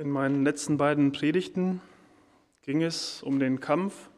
In 0.00 0.08
meinen 0.08 0.44
letzten 0.44 0.78
beiden 0.78 1.12
Predigten 1.12 1.82
ging 2.62 2.82
es 2.82 3.22
um 3.22 3.38
den 3.38 3.60
Kampf, 3.60 4.08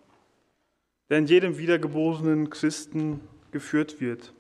der 1.09 1.19
in 1.19 1.27
jedem 1.27 1.59
wiedergeborenen 1.59 2.51
Christen 2.51 3.19
geführt 3.51 4.01
wird. 4.01 4.33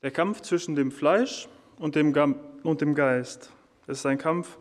Der 0.00 0.10
Kampf 0.10 0.40
zwischen 0.40 0.74
dem 0.74 0.90
Fleisch 0.90 1.50
und 1.76 1.96
dem, 1.96 2.14
und 2.62 2.80
dem 2.80 2.94
Geist. 2.94 3.52
Es 3.86 3.98
ist 3.98 4.06
ein 4.06 4.16
Kampf, 4.16 4.56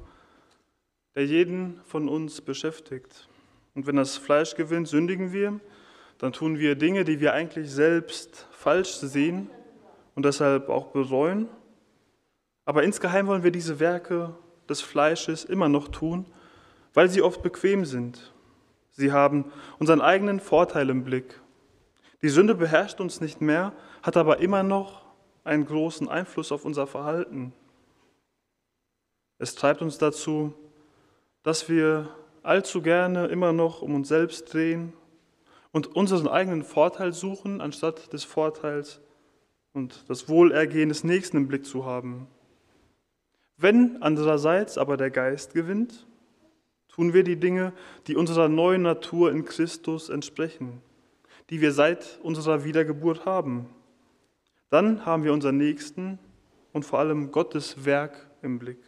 der 1.16 1.26
jeden 1.26 1.80
von 1.86 2.10
uns 2.10 2.42
beschäftigt. 2.42 3.30
Und 3.74 3.88
wenn 3.88 3.96
das 3.96 4.18
Fleisch 4.18 4.56
gewinnt, 4.56 4.90
sündigen 4.90 5.32
wir, 5.32 5.62
dann 6.18 6.34
tun 6.34 6.60
wir 6.60 6.76
Dinge, 6.76 7.06
die 7.06 7.22
wir 7.22 7.32
eigentlich 7.32 7.72
selbst 7.72 8.46
falsch 8.52 8.96
sehen 8.96 9.50
und 10.16 10.26
deshalb 10.26 10.68
auch 10.68 10.88
bereuen. 10.88 11.48
Aber 12.66 12.84
insgeheim 12.84 13.28
wollen 13.28 13.44
wir 13.44 13.52
diese 13.52 13.80
Werke 13.80 14.36
des 14.72 14.82
Fleisches 14.82 15.44
immer 15.44 15.70
noch 15.70 15.90
tun, 15.90 16.26
weil 16.94 17.10
sie 17.10 17.22
oft 17.22 17.44
bequem 17.44 17.86
sind. 17.86 18.34
Sie 18.92 19.12
haben 19.12 19.52
unseren 19.80 20.02
eigenen 20.02 20.40
Vorteil 20.40 20.90
im 20.90 21.04
Blick. 21.04 21.40
Die 22.22 22.30
Sünde 22.30 22.56
beherrscht 22.56 23.00
uns 23.00 23.22
nicht 23.22 23.42
mehr, 23.42 23.74
hat 24.02 24.18
aber 24.18 24.40
immer 24.40 24.64
noch 24.64 25.06
einen 25.44 25.66
großen 25.66 26.08
Einfluss 26.08 26.52
auf 26.52 26.66
unser 26.66 26.88
Verhalten. 26.88 27.54
Es 29.38 29.56
treibt 29.56 29.82
uns 29.82 29.98
dazu, 29.98 30.54
dass 31.44 31.68
wir 31.68 32.10
allzu 32.44 32.82
gerne 32.82 33.28
immer 33.28 33.54
noch 33.54 33.82
um 33.82 33.96
uns 33.96 34.08
selbst 34.08 34.54
drehen 34.54 34.94
und 35.72 35.96
unseren 35.96 36.28
eigenen 36.28 36.64
Vorteil 36.64 37.14
suchen, 37.14 37.62
anstatt 37.62 38.14
des 38.14 38.24
Vorteils 38.24 39.00
und 39.74 40.10
das 40.10 40.30
Wohlergehen 40.30 40.90
des 40.90 41.04
Nächsten 41.04 41.38
im 41.38 41.48
Blick 41.48 41.66
zu 41.66 41.86
haben. 41.86 42.28
Wenn 43.62 44.02
andererseits 44.02 44.80
aber 44.80 44.98
der 44.98 45.12
Geist 45.12 45.54
gewinnt, 45.54 46.08
tun 46.88 47.14
wir 47.14 47.24
die 47.24 47.36
Dinge, 47.36 47.74
die 48.08 48.16
unserer 48.16 48.50
neuen 48.50 48.82
Natur 48.82 49.32
in 49.32 49.46
Christus 49.46 50.10
entsprechen, 50.10 50.82
die 51.52 51.62
wir 51.62 51.72
seit 51.72 52.20
unserer 52.24 52.64
Wiedergeburt 52.64 53.26
haben. 53.26 53.68
Dann 54.72 55.06
haben 55.06 55.24
wir 55.24 55.32
unseren 55.32 55.58
Nächsten 55.58 56.18
und 56.74 56.86
vor 56.86 56.98
allem 56.98 57.32
Gottes 57.32 57.86
Werk 57.86 58.32
im 58.42 58.58
Blick. 58.58 58.80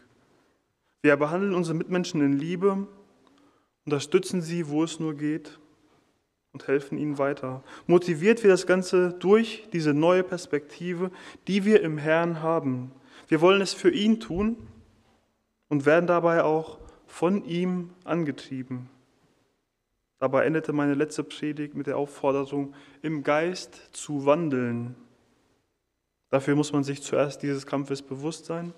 Wir 1.03 1.17
behandeln 1.17 1.53
unsere 1.53 1.77
Mitmenschen 1.77 2.21
in 2.21 2.33
Liebe, 2.33 2.88
unterstützen 3.85 4.41
sie, 4.41 4.69
wo 4.69 4.83
es 4.83 4.99
nur 4.99 5.13
geht 5.13 5.59
und 6.51 6.67
helfen 6.67 6.97
ihnen 6.97 7.19
weiter. 7.19 7.63
Motiviert 7.85 8.41
wir 8.41 8.49
das 8.49 8.66
Ganze 8.66 9.13
durch 9.13 9.67
diese 9.71 9.94
neue 9.94 10.23
Perspektive, 10.23 11.11
die 11.47 11.63
wir 11.63 11.81
im 11.81 11.99
Herrn 11.99 12.41
haben, 12.41 12.91
wir 13.33 13.41
wollen 13.41 13.61
es 13.61 13.73
für 13.73 13.89
ihn 13.89 14.19
tun 14.19 14.57
und 15.67 15.87
werden 15.87 16.05
dabei 16.05 16.43
auch 16.43 16.77
von 17.07 17.43
ihm 17.45 17.89
angetrieben. 18.03 18.91
Dabei 20.19 20.45
endete 20.45 20.71
meine 20.71 20.93
letzte 20.93 21.23
Predigt 21.23 21.73
mit 21.73 21.87
der 21.87 21.97
Aufforderung, 21.97 22.75
im 23.01 23.23
Geist 23.23 23.89
zu 23.91 24.27
wandeln. 24.27 24.95
Dafür 26.29 26.53
muss 26.53 26.73
man 26.73 26.83
sich 26.83 27.01
zuerst 27.01 27.41
dieses 27.41 27.65
Kampfes 27.65 28.03
bewusst 28.03 28.45
sein, 28.45 28.71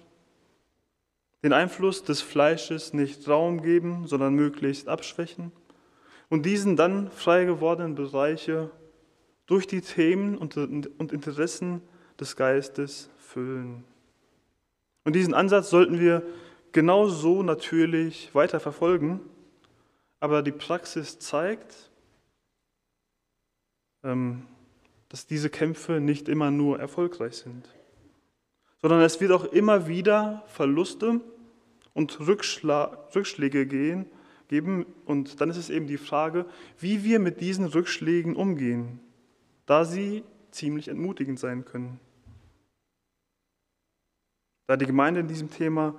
den 1.43 1.51
Einfluss 1.51 2.05
des 2.05 2.21
Fleisches 2.21 2.93
nicht 2.93 3.27
Raum 3.27 3.61
geben, 3.61 4.07
sondern 4.07 4.35
möglichst 4.35 4.87
abschwächen 4.87 5.51
und 6.29 6.45
diesen 6.45 6.77
dann 6.77 7.11
frei 7.11 7.43
gewordenen 7.43 7.95
Bereiche 7.95 8.71
durch 9.47 9.67
die 9.67 9.81
Themen 9.81 10.37
und 10.37 10.55
Interessen 11.11 11.81
des 12.17 12.37
Geistes 12.37 13.09
füllen. 13.19 13.83
Und 15.05 15.13
diesen 15.13 15.33
Ansatz 15.33 15.69
sollten 15.69 15.99
wir 15.99 16.23
genauso 16.73 17.41
natürlich 17.41 18.33
weiter 18.35 18.59
verfolgen. 18.59 19.21
Aber 20.19 20.41
die 20.41 20.51
Praxis 20.51 21.19
zeigt, 21.19 21.91
ähm, 24.03 24.45
dass 25.09 25.27
diese 25.27 25.49
Kämpfe 25.49 26.01
nicht 26.01 26.27
immer 26.27 26.51
nur 26.51 26.79
erfolgreich 26.79 27.37
sind, 27.37 27.69
sondern 28.81 29.01
es 29.01 29.21
wird 29.21 29.31
auch 29.31 29.45
immer 29.45 29.87
wieder 29.87 30.43
Verluste 30.47 31.21
und 31.93 32.19
Rückschläge 32.19 33.65
gehen, 33.67 34.05
geben. 34.47 34.85
Und 35.05 35.39
dann 35.41 35.49
ist 35.49 35.57
es 35.57 35.69
eben 35.69 35.87
die 35.87 35.97
Frage, 35.97 36.45
wie 36.79 37.03
wir 37.03 37.19
mit 37.19 37.39
diesen 37.39 37.65
Rückschlägen 37.65 38.35
umgehen, 38.35 38.99
da 39.65 39.85
sie 39.85 40.23
ziemlich 40.51 40.87
entmutigend 40.87 41.39
sein 41.39 41.65
können. 41.65 41.99
Da 44.67 44.77
die 44.77 44.85
Gemeinde 44.85 45.19
in 45.19 45.27
diesem 45.27 45.49
Thema 45.49 45.95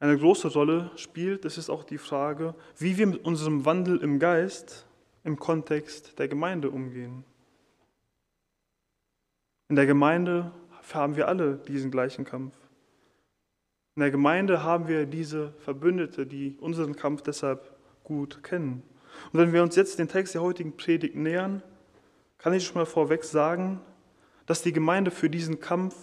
eine 0.00 0.16
große 0.16 0.48
Rolle 0.48 0.90
spielt, 0.96 1.44
ist 1.44 1.58
es 1.58 1.68
auch 1.68 1.84
die 1.84 1.98
Frage, 1.98 2.54
wie 2.76 2.96
wir 2.98 3.06
mit 3.06 3.24
unserem 3.24 3.64
Wandel 3.64 3.98
im 3.98 4.18
Geist 4.18 4.86
im 5.24 5.38
Kontext 5.38 6.18
der 6.18 6.28
Gemeinde 6.28 6.70
umgehen. 6.70 7.24
In 9.68 9.76
der 9.76 9.86
Gemeinde 9.86 10.52
haben 10.94 11.16
wir 11.16 11.28
alle 11.28 11.56
diesen 11.56 11.90
gleichen 11.90 12.24
Kampf. 12.24 12.54
In 13.96 14.00
der 14.00 14.10
Gemeinde 14.10 14.62
haben 14.62 14.88
wir 14.88 15.06
diese 15.06 15.52
Verbündete, 15.58 16.26
die 16.26 16.56
unseren 16.60 16.94
Kampf 16.94 17.22
deshalb 17.22 17.76
gut 18.04 18.42
kennen. 18.42 18.82
Und 19.32 19.40
wenn 19.40 19.52
wir 19.52 19.62
uns 19.62 19.76
jetzt 19.76 19.98
den 19.98 20.08
Text 20.08 20.34
der 20.34 20.42
heutigen 20.42 20.76
Predigt 20.76 21.16
nähern, 21.16 21.62
kann 22.38 22.54
ich 22.54 22.64
schon 22.64 22.76
mal 22.76 22.86
vorweg 22.86 23.24
sagen, 23.24 23.80
dass 24.46 24.62
die 24.62 24.72
Gemeinde 24.72 25.10
für 25.10 25.28
diesen 25.28 25.60
Kampf 25.60 25.96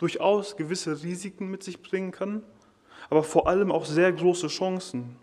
durchaus 0.00 0.56
gewisse 0.56 1.02
Risiken 1.02 1.50
mit 1.50 1.62
sich 1.62 1.82
bringen 1.82 2.10
kann, 2.10 2.42
aber 3.10 3.22
vor 3.22 3.48
allem 3.48 3.70
auch 3.70 3.84
sehr 3.84 4.10
große 4.10 4.48
Chancen. 4.48 5.16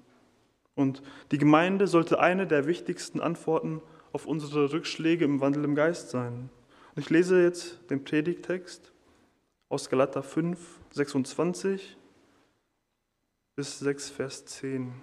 Und 0.75 1.01
die 1.31 1.39
Gemeinde 1.39 1.87
sollte 1.87 2.19
eine 2.19 2.45
der 2.45 2.67
wichtigsten 2.67 3.19
Antworten 3.19 3.81
auf 4.13 4.27
unsere 4.27 4.71
Rückschläge 4.71 5.25
im 5.25 5.41
Wandel 5.41 5.63
im 5.63 5.73
Geist 5.73 6.11
sein. 6.11 6.51
Und 6.95 7.01
ich 7.01 7.09
lese 7.09 7.41
jetzt 7.41 7.89
den 7.89 8.03
Predigtext 8.03 8.93
aus 9.67 9.89
Galater 9.89 10.21
5, 10.21 10.59
26 10.91 11.97
bis 13.55 13.79
6, 13.79 14.11
Vers 14.11 14.45
10. 14.45 14.93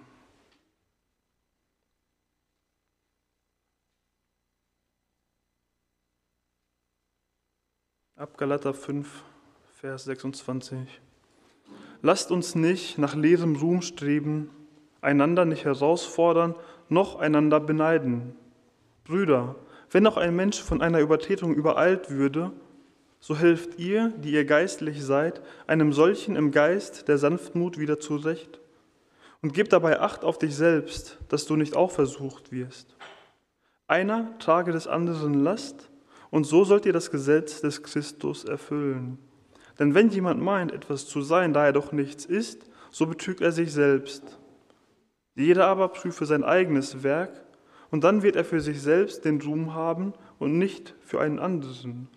Ab 8.15 8.37
Galater 8.37 8.73
5, 8.73 9.25
Vers 9.85 10.05
26. 10.05 10.79
Lasst 12.01 12.31
uns 12.31 12.55
nicht 12.55 12.97
nach 12.97 13.13
leerem 13.13 13.55
Ruhm 13.55 13.83
streben, 13.83 14.49
einander 14.99 15.45
nicht 15.45 15.63
herausfordern, 15.63 16.55
noch 16.89 17.19
einander 17.19 17.59
beneiden. 17.59 18.35
Brüder, 19.03 19.57
wenn 19.91 20.07
auch 20.07 20.17
ein 20.17 20.35
Mensch 20.35 20.59
von 20.59 20.81
einer 20.81 21.01
Übertretung 21.01 21.53
übereilt 21.53 22.09
würde, 22.09 22.51
so 23.19 23.37
helft 23.37 23.77
ihr, 23.77 24.09
die 24.17 24.31
ihr 24.31 24.45
geistlich 24.45 25.03
seid, 25.05 25.43
einem 25.67 25.93
solchen 25.93 26.35
im 26.35 26.49
Geist 26.49 27.07
der 27.07 27.19
Sanftmut 27.19 27.77
wieder 27.77 27.99
zurecht. 27.99 28.59
Und 29.43 29.53
gib 29.53 29.69
dabei 29.69 29.99
Acht 29.99 30.23
auf 30.23 30.39
dich 30.39 30.55
selbst, 30.55 31.19
dass 31.29 31.45
du 31.45 31.55
nicht 31.55 31.75
auch 31.75 31.91
versucht 31.91 32.51
wirst. 32.51 32.95
Einer 33.87 34.35
trage 34.39 34.71
des 34.71 34.87
anderen 34.87 35.43
Last, 35.43 35.91
und 36.31 36.45
so 36.45 36.63
sollt 36.63 36.87
ihr 36.87 36.93
das 36.93 37.11
Gesetz 37.11 37.61
des 37.61 37.83
Christus 37.83 38.45
erfüllen. 38.45 39.19
Denn 39.79 39.93
wenn 39.93 40.09
jemand 40.09 40.41
meint, 40.41 40.71
etwas 40.71 41.07
zu 41.07 41.21
sein, 41.21 41.53
da 41.53 41.65
er 41.65 41.73
doch 41.73 41.91
nichts 41.91 42.25
ist, 42.25 42.69
so 42.91 43.07
betrügt 43.07 43.41
er 43.41 43.51
sich 43.51 43.73
selbst. 43.73 44.39
Jeder 45.35 45.67
aber 45.67 45.89
prüfe 45.89 46.25
sein 46.25 46.43
eigenes 46.43 47.03
Werk, 47.03 47.45
und 47.91 48.03
dann 48.03 48.23
wird 48.23 48.35
er 48.35 48.45
für 48.45 48.61
sich 48.61 48.81
selbst 48.81 49.25
den 49.25 49.39
Ruhm 49.41 49.73
haben 49.73 50.13
und 50.39 50.57
nicht 50.57 50.95
für 51.01 51.21
einen 51.21 51.39
anderen. 51.39 52.09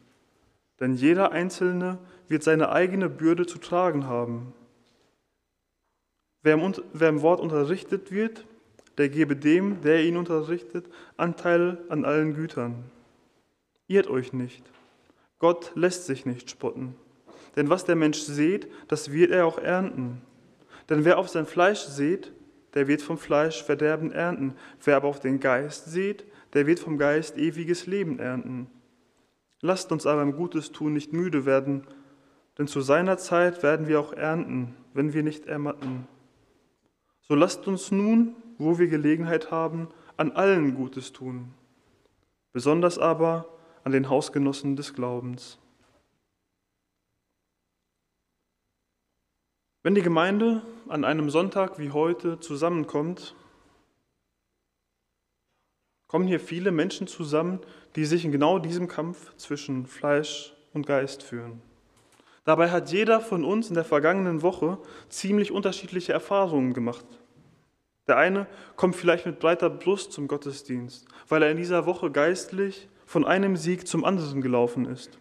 Denn 0.81 0.95
jeder 0.95 1.33
Einzelne 1.33 1.99
wird 2.27 2.43
seine 2.43 2.71
eigene 2.71 3.09
Bürde 3.09 3.47
zu 3.47 3.59
tragen 3.59 4.07
haben. 4.07 4.55
Wer 6.43 6.55
im, 6.55 6.75
wer 6.93 7.09
im 7.09 7.23
Wort 7.23 7.41
unterrichtet 7.41 8.11
wird, 8.11 8.47
der 8.97 9.09
gebe 9.09 9.37
dem, 9.37 9.81
der 9.83 10.05
ihn 10.05 10.17
unterrichtet, 10.17 10.87
Anteil 11.17 11.79
an 11.89 12.05
allen 12.05 12.35
Gütern. 12.35 12.85
Irrt 13.87 14.09
euch 14.09 14.33
nicht. 14.33 14.65
Gott 15.39 15.73
lässt 15.75 16.07
sich 16.07 16.27
nicht 16.27 16.51
spotten. 16.51 16.97
Denn 17.59 17.71
was 17.71 17.85
der 17.85 17.97
Mensch 17.97 18.21
sät, 18.21 18.69
das 18.87 19.11
wird 19.11 19.33
er 19.33 19.45
auch 19.45 19.59
ernten. 19.59 20.23
Denn 20.89 21.05
wer 21.05 21.19
auf 21.19 21.29
sein 21.29 21.45
Fleisch 21.45 21.81
sät, 21.81 22.33
der 22.75 22.87
wird 22.87 23.03
vom 23.03 23.19
Fleisch 23.19 23.65
Verderben 23.65 24.13
ernten. 24.13 24.55
Wer 24.85 24.95
aber 24.95 25.09
auf 25.09 25.19
den 25.19 25.41
Geist 25.41 25.87
sät, 25.87 26.25
der 26.53 26.69
wird 26.69 26.79
vom 26.79 26.99
Geist 26.99 27.37
ewiges 27.37 27.89
Leben 27.89 28.21
ernten. 28.21 28.69
Lasst 29.61 29.91
uns 29.91 30.07
aber 30.07 30.23
im 30.23 30.37
Gutes 30.37 30.71
tun 30.71 30.93
nicht 30.93 31.13
müde 31.13 31.47
werden, 31.47 31.85
denn 32.59 32.69
zu 32.69 32.81
seiner 32.81 33.19
Zeit 33.19 33.65
werden 33.65 33.89
wir 33.89 33.99
auch 33.99 34.13
ernten, 34.13 34.77
wenn 34.95 35.13
wir 35.13 35.25
nicht 35.25 35.47
ermatten. 35.47 36.07
So 37.23 37.35
lasst 37.35 37.67
uns 37.67 37.91
nun, 37.91 38.37
wo 38.59 38.79
wir 38.79 38.87
Gelegenheit 38.87 39.51
haben, 39.51 39.89
an 40.17 40.31
allen 40.31 40.77
Gutes 40.77 41.13
tun, 41.13 41.55
besonders 42.53 43.01
aber 43.01 43.49
an 43.83 43.91
den 43.91 44.09
Hausgenossen 44.09 44.77
des 44.77 44.95
Glaubens. 44.95 45.59
Wenn 49.89 49.95
die 49.95 50.03
Gemeinde 50.03 50.61
an 50.89 51.03
einem 51.03 51.31
Sonntag 51.31 51.79
wie 51.79 51.93
heute 51.93 52.39
zusammenkommt, 52.41 53.35
kommen 56.09 56.27
hier 56.27 56.41
viele 56.41 56.73
Menschen 56.73 57.07
zusammen, 57.07 57.61
die 57.97 58.05
sich 58.05 58.27
in 58.27 58.31
genau 58.31 58.59
diesem 58.59 58.87
Kampf 58.87 59.35
zwischen 59.37 59.87
Fleisch 59.87 60.53
und 60.75 60.87
Geist 60.87 61.23
führen. 61.23 61.63
Dabei 62.45 62.71
hat 62.71 62.93
jeder 62.93 63.23
von 63.23 63.47
uns 63.47 63.71
in 63.71 63.77
der 63.77 63.85
vergangenen 63.87 64.43
Woche 64.43 64.77
ziemlich 65.09 65.53
unterschiedliche 65.53 66.13
Erfahrungen 66.13 66.75
gemacht. 66.75 67.07
Der 68.09 68.19
eine 68.19 68.47
kommt 68.77 68.95
vielleicht 68.95 69.25
mit 69.25 69.39
breiter 69.39 69.71
Brust 69.71 70.13
zum 70.13 70.29
Gottesdienst, 70.29 71.09
weil 71.29 71.43
er 71.43 71.51
in 71.51 71.57
dieser 71.57 71.87
Woche 71.87 72.11
geistlich 72.11 72.91
von 73.07 73.25
einem 73.25 73.57
Sieg 73.57 73.89
zum 73.89 74.05
anderen 74.05 74.43
gelaufen 74.43 74.85
ist. 74.85 75.19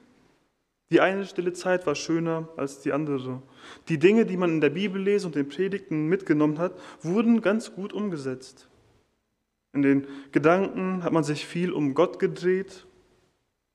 Die 0.89 1.01
eine 1.01 1.25
stille 1.25 1.51
Zeit 1.51 1.85
war 1.85 1.95
schöner 1.95 2.47
als 2.55 2.79
die 2.79 2.93
andere. 2.93 3.41
Die 3.89 3.99
Dinge, 3.99 4.25
die 4.25 4.37
man 4.37 4.51
in 4.51 4.61
der 4.61 4.69
Bibel 4.69 5.01
lese 5.01 5.27
und 5.27 5.35
den 5.35 5.49
Predigten 5.49 6.07
mitgenommen 6.07 6.59
hat, 6.59 6.73
wurden 7.01 7.41
ganz 7.41 7.73
gut 7.73 7.91
umgesetzt. 7.91 8.69
In 9.73 9.81
den 9.81 10.07
Gedanken 10.31 11.03
hat 11.03 11.11
man 11.11 11.25
sich 11.25 11.45
viel 11.45 11.73
um 11.73 11.93
Gott 11.93 12.19
gedreht 12.19 12.87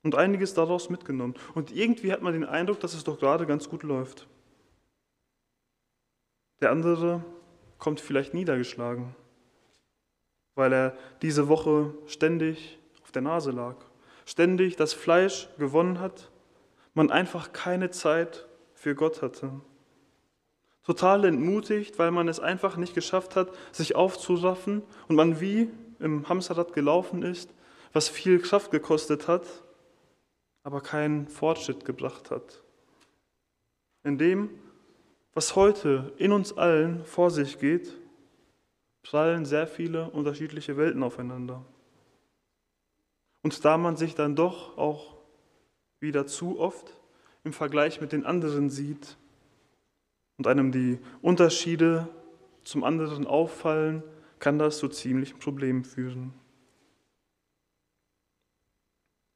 und 0.02 0.14
einiges 0.14 0.54
daraus 0.54 0.88
mitgenommen. 0.88 1.34
Und 1.54 1.70
irgendwie 1.70 2.12
hat 2.12 2.22
man 2.22 2.32
den 2.32 2.44
Eindruck, 2.44 2.80
dass 2.80 2.94
es 2.94 3.04
doch 3.04 3.18
gerade 3.20 3.46
ganz 3.46 3.68
gut 3.68 3.82
läuft. 3.82 4.26
Der 6.60 6.70
andere 6.70 7.22
kommt 7.78 8.00
vielleicht 8.00 8.32
niedergeschlagen, 8.32 9.14
weil 10.54 10.72
er 10.72 10.96
diese 11.20 11.48
Woche 11.48 11.92
ständig 12.06 12.78
auf 13.02 13.12
der 13.12 13.22
Nase 13.22 13.50
lag, 13.50 13.76
ständig 14.24 14.76
das 14.76 14.94
Fleisch 14.94 15.48
gewonnen 15.58 16.00
hat, 16.00 16.31
man 16.94 17.10
einfach 17.10 17.52
keine 17.52 17.90
Zeit 17.90 18.46
für 18.74 18.94
Gott 18.94 19.22
hatte. 19.22 19.60
Total 20.84 21.24
entmutigt, 21.24 21.98
weil 21.98 22.10
man 22.10 22.28
es 22.28 22.40
einfach 22.40 22.76
nicht 22.76 22.94
geschafft 22.94 23.36
hat, 23.36 23.50
sich 23.70 23.94
aufzuraffen 23.94 24.82
und 25.08 25.16
man 25.16 25.40
wie 25.40 25.70
im 26.00 26.28
Hamsterrad 26.28 26.72
gelaufen 26.72 27.22
ist, 27.22 27.54
was 27.92 28.08
viel 28.08 28.40
Kraft 28.40 28.70
gekostet 28.70 29.28
hat, 29.28 29.46
aber 30.64 30.80
keinen 30.80 31.28
Fortschritt 31.28 31.84
gebracht 31.84 32.30
hat. 32.30 32.62
In 34.02 34.18
dem, 34.18 34.50
was 35.34 35.54
heute 35.54 36.12
in 36.16 36.32
uns 36.32 36.56
allen 36.56 37.04
vor 37.04 37.30
sich 37.30 37.58
geht, 37.58 37.96
prallen 39.02 39.44
sehr 39.44 39.66
viele 39.66 40.10
unterschiedliche 40.10 40.76
Welten 40.76 41.02
aufeinander. 41.02 41.64
Und 43.42 43.64
da 43.64 43.76
man 43.76 43.96
sich 43.96 44.14
dann 44.14 44.36
doch 44.36 44.76
auch 44.78 45.21
wieder 46.02 46.26
zu 46.26 46.58
oft 46.58 46.96
im 47.44 47.52
Vergleich 47.52 48.00
mit 48.00 48.12
den 48.12 48.26
anderen 48.26 48.68
sieht 48.70 49.16
und 50.36 50.46
einem 50.46 50.72
die 50.72 50.98
Unterschiede 51.22 52.08
zum 52.64 52.84
anderen 52.84 53.26
auffallen, 53.26 54.02
kann 54.38 54.58
das 54.58 54.78
zu 54.78 54.88
ziemlichen 54.88 55.38
Problemen 55.38 55.84
führen. 55.84 56.34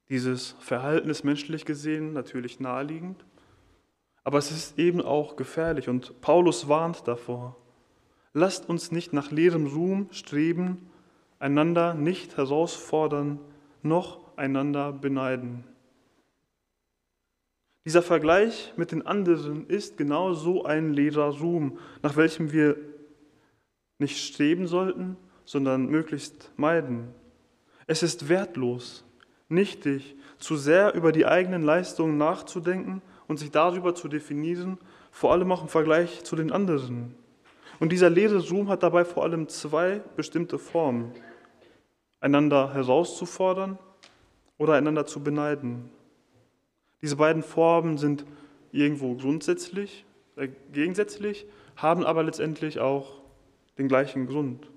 Dieses 0.09 0.53
Verhalten 0.61 1.11
ist 1.11 1.25
menschlich 1.25 1.65
gesehen 1.65 2.13
natürlich 2.13 2.61
naheliegend, 2.61 3.25
aber 4.23 4.39
es 4.39 4.51
ist 4.51 4.79
eben 4.79 5.01
auch 5.01 5.37
gefährlich 5.37 5.89
und 5.89 6.21
Paulus 6.21 6.69
warnt 6.69 7.07
davor. 7.09 7.57
Lasst 8.33 8.69
uns 8.69 8.93
nicht 8.93 9.13
nach 9.13 9.31
leerem 9.31 9.67
Ruhm 9.67 10.09
streben, 10.13 10.91
einander 11.39 11.95
nicht 11.95 12.37
herausfordern, 12.37 13.41
noch 13.83 14.37
einander 14.37 14.93
beneiden. 14.93 15.65
Dieser 17.87 18.03
Vergleich 18.03 18.73
mit 18.77 18.91
den 18.91 19.07
anderen 19.07 19.69
ist 19.69 19.97
genau 19.97 20.33
so 20.33 20.65
ein 20.65 20.93
leerer 20.93 21.39
Ruhm, 21.39 21.79
nach 22.03 22.17
welchem 22.17 22.51
wir 22.51 22.77
nicht 23.99 24.19
streben 24.19 24.67
sollten, 24.67 25.17
sondern 25.45 25.87
möglichst 25.87 26.51
meiden. 26.57 27.15
Es 27.87 28.03
ist 28.03 28.29
wertlos, 28.29 29.05
nichtig, 29.49 30.17
zu 30.39 30.57
sehr 30.57 30.95
über 30.95 31.13
die 31.13 31.27
eigenen 31.27 31.63
Leistungen 31.63 32.19
nachzudenken 32.19 33.03
und 33.29 33.39
sich 33.39 33.53
darüber 33.53 33.95
zu 33.95 34.09
definieren, 34.09 34.79
vor 35.13 35.31
allem 35.31 35.53
auch 35.53 35.63
im 35.63 35.69
Vergleich 35.69 36.25
zu 36.25 36.35
den 36.35 36.51
anderen. 36.51 37.15
Und 37.79 37.93
dieser 37.93 38.11
leere 38.11 38.49
Ruhm 38.49 38.69
hat 38.69 38.83
dabei 38.83 39.05
vor 39.05 39.23
allem 39.23 39.47
zwei 39.47 40.01
bestimmte 40.17 40.59
Formen. 40.59 41.13
Einander 42.19 42.75
herauszufordern 42.75 43.79
oder 44.59 44.75
einander 44.75 45.07
zu 45.07 45.23
beneiden. 45.23 45.89
Diese 47.07 47.15
beiden 47.15 47.45
Formen 47.45 47.99
sind 47.99 48.27
irgendwo 48.73 49.15
grundsätzlich, 49.15 50.05
äh, 50.35 50.49
gegensätzlich, 50.73 51.47
haben 51.77 52.05
aber 52.05 52.25
letztendlich 52.25 52.81
auch 52.81 53.23
den 53.79 53.87
gleichen 53.87 54.27
Grund. 54.27 54.69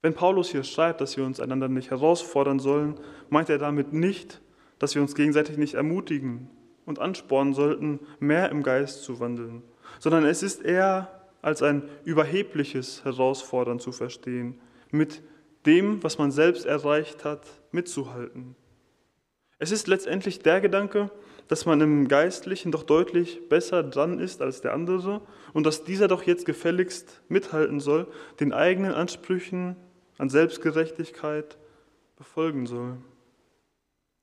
Wenn 0.00 0.14
Paulus 0.14 0.52
hier 0.52 0.62
schreibt, 0.62 1.00
dass 1.00 1.16
wir 1.16 1.24
uns 1.24 1.40
einander 1.40 1.66
nicht 1.66 1.90
herausfordern 1.90 2.60
sollen, 2.60 3.00
meint 3.30 3.50
er 3.50 3.58
damit 3.58 3.92
nicht, 3.92 4.40
dass 4.78 4.94
wir 4.94 5.02
uns 5.02 5.16
gegenseitig 5.16 5.56
nicht 5.56 5.74
ermutigen 5.74 6.48
und 6.86 7.00
anspornen 7.00 7.52
sollten, 7.52 7.98
mehr 8.20 8.50
im 8.50 8.62
Geist 8.62 9.02
zu 9.02 9.18
wandeln, 9.18 9.64
sondern 9.98 10.24
es 10.24 10.44
ist 10.44 10.62
eher 10.62 11.10
als 11.42 11.64
ein 11.64 11.82
überhebliches 12.04 13.04
Herausfordern 13.04 13.80
zu 13.80 13.90
verstehen, 13.90 14.60
mit 14.92 15.20
dem, 15.66 16.00
was 16.04 16.16
man 16.16 16.30
selbst 16.30 16.64
erreicht 16.64 17.24
hat, 17.24 17.44
mitzuhalten. 17.72 18.54
Es 19.58 19.70
ist 19.70 19.86
letztendlich 19.86 20.40
der 20.40 20.60
Gedanke, 20.60 21.10
dass 21.48 21.66
man 21.66 21.80
im 21.80 22.08
Geistlichen 22.08 22.72
doch 22.72 22.82
deutlich 22.82 23.48
besser 23.48 23.82
dran 23.82 24.18
ist 24.18 24.40
als 24.40 24.60
der 24.60 24.72
andere 24.72 25.20
und 25.52 25.64
dass 25.64 25.84
dieser 25.84 26.08
doch 26.08 26.22
jetzt 26.22 26.46
gefälligst 26.46 27.22
mithalten 27.28 27.80
soll, 27.80 28.06
den 28.40 28.52
eigenen 28.52 28.92
Ansprüchen 28.92 29.76
an 30.18 30.30
Selbstgerechtigkeit 30.30 31.58
befolgen 32.16 32.66
soll. 32.66 32.96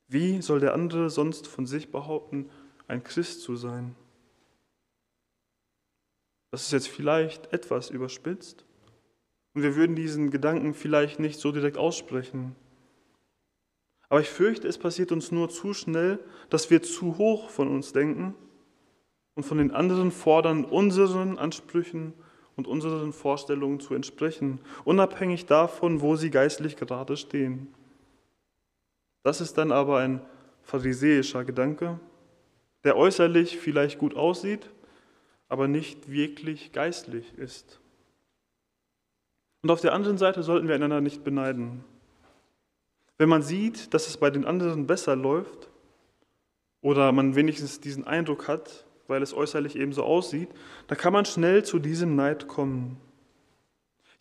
Wie 0.08 0.42
soll 0.42 0.60
der 0.60 0.74
andere 0.74 1.10
sonst 1.10 1.48
von 1.48 1.66
sich 1.66 1.92
behaupten, 1.92 2.50
ein 2.88 3.04
Christ 3.04 3.42
zu 3.42 3.56
sein? 3.56 3.96
Das 6.52 6.64
ist 6.64 6.74
jetzt 6.74 6.90
vielleicht 6.90 7.54
etwas 7.54 7.90
überspitzt 7.90 8.66
und 9.54 9.64
wir 9.64 9.76
würden 9.76 9.96
diesen 9.96 10.32
Gedanken 10.32 10.74
vielleicht 10.74 11.20
nicht 11.20 11.40
so 11.40 11.52
direkt 11.52 11.78
aussprechen. 11.78 12.56
Aber 14.12 14.20
ich 14.20 14.30
fürchte, 14.30 14.68
es 14.68 14.78
passiert 14.78 15.14
uns 15.14 15.32
nur 15.32 15.48
zu 15.50 15.74
schnell, 15.74 16.20
dass 16.50 16.70
wir 16.70 16.84
zu 16.84 17.18
hoch 17.18 17.50
von 17.50 17.70
uns 17.70 17.94
denken 17.94 18.36
und 19.36 19.44
von 19.44 19.58
den 19.58 19.72
anderen 19.72 20.12
fordern, 20.12 20.66
unseren 20.66 21.38
Ansprüchen 21.38 22.12
und 22.58 22.68
unseren 22.68 23.14
Vorstellungen 23.14 23.80
zu 23.80 23.94
entsprechen, 23.94 24.60
unabhängig 24.84 25.46
davon, 25.46 26.02
wo 26.02 26.18
sie 26.18 26.30
geistlich 26.30 26.76
gerade 26.76 27.16
stehen. 27.16 27.74
Das 29.24 29.40
ist 29.40 29.58
dann 29.58 29.72
aber 29.72 30.00
ein 30.00 30.20
pharisäischer 30.62 31.46
Gedanke, 31.46 31.98
der 32.84 32.98
äußerlich 32.98 33.60
vielleicht 33.60 33.98
gut 33.98 34.18
aussieht, 34.18 34.70
aber 35.48 35.70
nicht 35.70 36.12
wirklich 36.12 36.74
geistlich 36.74 37.34
ist. 37.38 37.80
Und 39.62 39.72
auf 39.72 39.80
der 39.80 39.94
anderen 39.94 40.18
Seite 40.18 40.44
sollten 40.44 40.68
wir 40.68 40.76
einander 40.76 41.00
nicht 41.00 41.24
beneiden. 41.24 41.86
Wenn 43.22 43.30
man 43.30 43.44
sieht, 43.44 43.94
dass 43.94 44.08
es 44.08 44.18
bei 44.18 44.32
den 44.32 44.46
anderen 44.46 44.88
besser 44.88 45.16
läuft 45.16 45.70
oder 46.82 47.12
man 47.12 47.36
wenigstens 47.36 47.80
diesen 47.80 48.08
Eindruck 48.08 48.48
hat, 48.48 48.88
weil 49.08 49.22
es 49.22 49.36
äußerlich 49.36 49.76
eben 49.76 49.94
so 49.94 50.04
aussieht, 50.04 50.50
dann 50.88 50.98
kann 50.98 51.14
man 51.14 51.26
schnell 51.26 51.64
zu 51.64 51.78
diesem 51.78 52.16
Neid 52.16 52.48
kommen. 52.48 52.98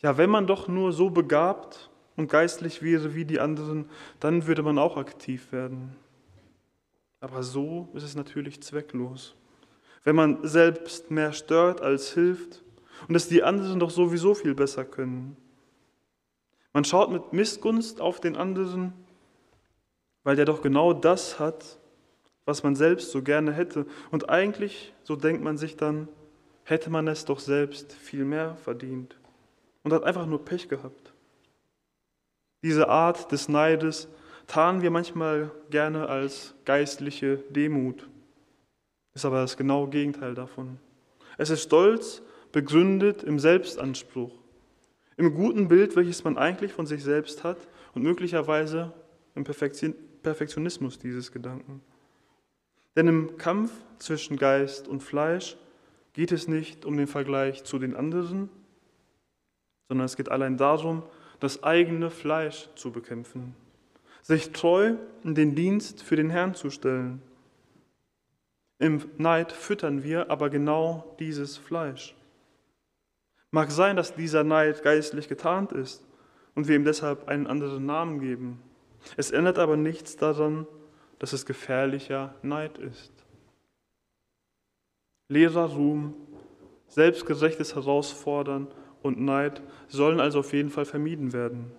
Ja, 0.02 0.18
wenn 0.18 0.28
man 0.28 0.46
doch 0.46 0.68
nur 0.68 0.92
so 0.92 1.08
begabt 1.08 1.88
und 2.14 2.28
geistlich 2.28 2.82
wäre 2.82 3.14
wie 3.14 3.24
die 3.24 3.40
anderen, 3.40 3.88
dann 4.20 4.46
würde 4.46 4.62
man 4.62 4.78
auch 4.78 4.98
aktiv 4.98 5.50
werden. 5.50 5.96
Aber 7.20 7.42
so 7.42 7.88
ist 7.94 8.02
es 8.02 8.16
natürlich 8.16 8.62
zwecklos. 8.62 9.34
Wenn 10.04 10.16
man 10.16 10.46
selbst 10.46 11.10
mehr 11.10 11.32
stört 11.32 11.80
als 11.80 12.12
hilft 12.12 12.62
und 13.08 13.14
es 13.14 13.28
die 13.28 13.44
anderen 13.44 13.80
doch 13.80 13.88
sowieso 13.88 14.34
viel 14.34 14.54
besser 14.54 14.84
können. 14.84 15.38
Man 16.72 16.84
schaut 16.84 17.10
mit 17.10 17.32
Missgunst 17.32 18.00
auf 18.00 18.20
den 18.20 18.36
anderen, 18.36 18.92
weil 20.22 20.36
der 20.36 20.44
doch 20.44 20.62
genau 20.62 20.92
das 20.92 21.38
hat, 21.38 21.78
was 22.44 22.62
man 22.62 22.76
selbst 22.76 23.10
so 23.10 23.22
gerne 23.22 23.52
hätte. 23.52 23.86
Und 24.10 24.28
eigentlich, 24.28 24.92
so 25.02 25.16
denkt 25.16 25.42
man 25.42 25.56
sich 25.56 25.76
dann, 25.76 26.08
hätte 26.64 26.90
man 26.90 27.08
es 27.08 27.24
doch 27.24 27.40
selbst 27.40 27.92
viel 27.92 28.24
mehr 28.24 28.56
verdient 28.56 29.16
und 29.82 29.92
hat 29.92 30.04
einfach 30.04 30.26
nur 30.26 30.44
Pech 30.44 30.68
gehabt. 30.68 31.12
Diese 32.62 32.88
Art 32.88 33.32
des 33.32 33.48
Neides 33.48 34.08
tarnen 34.46 34.82
wir 34.82 34.90
manchmal 34.90 35.50
gerne 35.70 36.08
als 36.08 36.54
geistliche 36.64 37.38
Demut, 37.48 38.08
ist 39.14 39.24
aber 39.24 39.40
das 39.40 39.56
genaue 39.56 39.88
Gegenteil 39.88 40.34
davon. 40.34 40.78
Es 41.38 41.50
ist 41.50 41.62
Stolz, 41.62 42.22
begründet 42.52 43.22
im 43.22 43.38
Selbstanspruch 43.38 44.39
im 45.20 45.34
guten 45.34 45.68
Bild, 45.68 45.96
welches 45.96 46.24
man 46.24 46.38
eigentlich 46.38 46.72
von 46.72 46.86
sich 46.86 47.04
selbst 47.04 47.44
hat 47.44 47.58
und 47.94 48.02
möglicherweise 48.02 48.94
im 49.34 49.44
Perfektionismus 49.44 50.98
dieses 50.98 51.30
Gedanken. 51.30 51.82
Denn 52.96 53.06
im 53.06 53.36
Kampf 53.36 53.70
zwischen 53.98 54.38
Geist 54.38 54.88
und 54.88 55.02
Fleisch 55.02 55.58
geht 56.14 56.32
es 56.32 56.48
nicht 56.48 56.86
um 56.86 56.96
den 56.96 57.06
Vergleich 57.06 57.64
zu 57.64 57.78
den 57.78 57.94
anderen, 57.94 58.48
sondern 59.88 60.06
es 60.06 60.16
geht 60.16 60.30
allein 60.30 60.56
darum, 60.56 61.02
das 61.38 61.62
eigene 61.62 62.10
Fleisch 62.10 62.70
zu 62.74 62.90
bekämpfen, 62.90 63.54
sich 64.22 64.52
treu 64.52 64.94
in 65.22 65.34
den 65.34 65.54
Dienst 65.54 66.02
für 66.02 66.16
den 66.16 66.30
Herrn 66.30 66.54
zu 66.54 66.70
stellen. 66.70 67.20
Im 68.78 69.04
Neid 69.18 69.52
füttern 69.52 70.02
wir 70.02 70.30
aber 70.30 70.48
genau 70.48 71.14
dieses 71.18 71.58
Fleisch. 71.58 72.14
Mag 73.50 73.70
sein, 73.70 73.96
dass 73.96 74.14
dieser 74.14 74.44
Neid 74.44 74.82
geistlich 74.82 75.28
getarnt 75.28 75.72
ist 75.72 76.06
und 76.54 76.68
wir 76.68 76.76
ihm 76.76 76.84
deshalb 76.84 77.28
einen 77.28 77.46
anderen 77.46 77.84
Namen 77.84 78.20
geben. 78.20 78.62
Es 79.16 79.30
ändert 79.30 79.58
aber 79.58 79.76
nichts 79.76 80.16
daran, 80.16 80.66
dass 81.18 81.32
es 81.32 81.46
gefährlicher 81.46 82.34
Neid 82.42 82.78
ist. 82.78 83.12
Leerer 85.28 85.66
Ruhm, 85.66 86.14
selbstgerechtes 86.88 87.74
Herausfordern 87.74 88.68
und 89.02 89.20
Neid 89.20 89.62
sollen 89.88 90.20
also 90.20 90.40
auf 90.40 90.52
jeden 90.52 90.70
Fall 90.70 90.84
vermieden 90.84 91.32
werden. 91.32 91.70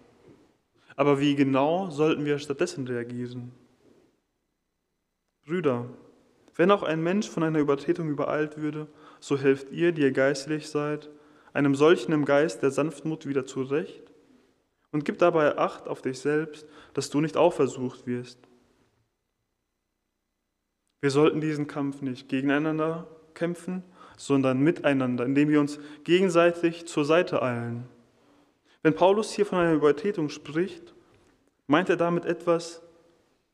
Aber 0.95 1.19
wie 1.19 1.35
genau 1.35 1.89
sollten 1.89 2.25
wir 2.25 2.39
stattdessen 2.39 2.87
reagieren? 2.87 3.51
Brüder, 5.45 5.85
wenn 6.55 6.71
auch 6.71 6.83
ein 6.83 7.01
Mensch 7.01 7.29
von 7.29 7.43
einer 7.43 7.59
Übertretung 7.59 8.09
übereilt 8.09 8.57
würde, 8.57 8.87
so 9.19 9.37
helft 9.37 9.71
ihr, 9.71 9.91
die 9.91 10.01
ihr 10.01 10.11
geistlich 10.11 10.69
seid, 10.69 11.09
einem 11.53 11.75
solchen 11.75 12.11
im 12.11 12.25
Geist 12.25 12.63
der 12.63 12.71
Sanftmut 12.71 13.25
wieder 13.25 13.45
zurecht 13.45 14.11
und 14.91 15.05
gib 15.05 15.17
dabei 15.17 15.57
Acht 15.57 15.87
auf 15.87 16.01
dich 16.01 16.19
selbst, 16.19 16.65
dass 16.93 17.09
du 17.09 17.21
nicht 17.21 17.37
auch 17.37 17.53
versucht 17.53 18.07
wirst. 18.07 18.39
Wir 21.01 21.09
sollten 21.09 21.41
diesen 21.41 21.67
Kampf 21.67 22.01
nicht 22.01 22.29
gegeneinander 22.29 23.07
kämpfen, 23.33 23.83
sondern 24.17 24.59
miteinander, 24.59 25.25
indem 25.25 25.49
wir 25.49 25.59
uns 25.59 25.79
gegenseitig 26.03 26.85
zur 26.85 27.05
Seite 27.05 27.41
eilen. 27.41 27.87
Wenn 28.83 28.93
Paulus 28.93 29.31
hier 29.31 29.45
von 29.45 29.59
einer 29.59 29.73
Übertretung 29.73 30.29
spricht, 30.29 30.93
meint 31.67 31.89
er 31.89 31.97
damit 31.97 32.25
etwas, 32.25 32.81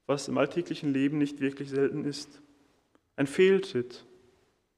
was 0.07 0.27
im 0.27 0.37
alltäglichen 0.37 0.91
Leben 0.91 1.17
nicht 1.17 1.39
wirklich 1.39 1.69
selten 1.69 2.03
ist. 2.03 2.41
Ein 3.15 3.27
Fehltritt, 3.27 4.05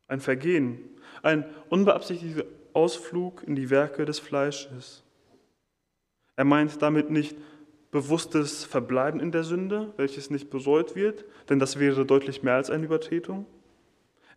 ein 0.07 0.19
Vergehen, 0.19 0.79
ein 1.21 1.45
unbeabsichtigter 1.69 2.45
Ausflug 2.73 3.43
in 3.43 3.55
die 3.55 3.69
Werke 3.69 4.05
des 4.05 4.19
Fleisches. 4.19 5.03
Er 6.35 6.45
meint 6.45 6.81
damit 6.81 7.09
nicht 7.09 7.38
bewusstes 7.91 8.63
Verbleiben 8.63 9.19
in 9.19 9.31
der 9.31 9.43
Sünde, 9.43 9.93
welches 9.97 10.29
nicht 10.29 10.49
bereut 10.49 10.95
wird, 10.95 11.25
denn 11.49 11.59
das 11.59 11.79
wäre 11.79 12.05
deutlich 12.05 12.43
mehr 12.43 12.55
als 12.55 12.69
eine 12.69 12.85
Übertretung. 12.85 13.45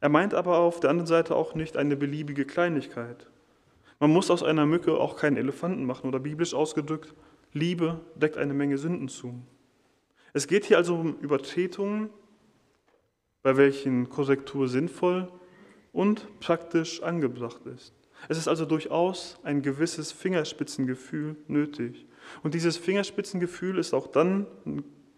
Er 0.01 0.09
meint 0.09 0.35
aber 0.35 0.59
auf 0.59 0.81
der 0.81 0.91
anderen 0.91 1.07
Seite 1.07 1.37
auch 1.37 1.55
nicht 1.55 1.77
eine 1.77 1.97
beliebige 1.97 2.45
Kleinigkeit. 2.45 3.29
Man 4.01 4.11
muss 4.11 4.31
aus 4.31 4.43
einer 4.43 4.67
Mücke 4.67 4.97
auch 4.99 5.17
keinen 5.17 5.37
Elefanten 5.37 5.85
machen 5.85 6.09
oder 6.09 6.19
biblisch 6.19 6.55
ausgedrückt, 6.55 7.15
Liebe 7.53 8.01
deckt 8.17 8.39
eine 8.39 8.55
Menge 8.55 8.79
Sünden 8.79 9.09
zu. 9.09 9.35
Es 10.33 10.47
geht 10.47 10.65
hier 10.65 10.79
also 10.79 10.97
um 10.97 11.19
Übertretungen, 11.19 12.11
bei 13.43 13.57
welchen 13.57 14.09
Korrektur 14.09 14.69
sinnvoll 14.69 15.31
und 15.93 16.27
praktisch 16.41 17.03
angebracht 17.03 17.67
ist. 17.67 17.93
Es 18.29 18.39
ist 18.39 18.49
also 18.49 18.65
durchaus 18.65 19.39
ein 19.43 19.63
gewisses 19.63 20.13
Fingerspitzengefühl 20.13 21.37
nötig. 21.49 22.07
Und 22.43 22.55
dieses 22.55 22.77
Fingerspitzengefühl 22.77 23.79
ist 23.79 23.95
auch 23.95 24.07
dann 24.07 24.47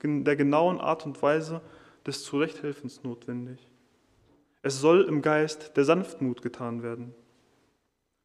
in 0.03 0.25
der 0.25 0.37
genauen 0.37 0.81
Art 0.81 1.07
und 1.07 1.21
Weise 1.23 1.61
des 2.07 2.25
Zurechthelfens 2.25 3.03
notwendig. 3.03 3.69
Es 4.63 4.81
soll 4.81 5.03
im 5.03 5.23
Geist 5.23 5.77
der 5.77 5.85
Sanftmut 5.85 6.43
getan 6.43 6.83
werden. 6.83 7.15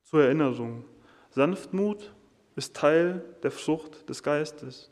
Zur 0.03 0.23
Erinnerung, 0.23 0.85
Sanftmut 1.31 2.13
ist 2.55 2.75
Teil 2.75 3.23
der 3.43 3.51
Frucht 3.51 4.09
des 4.09 4.23
Geistes. 4.23 4.91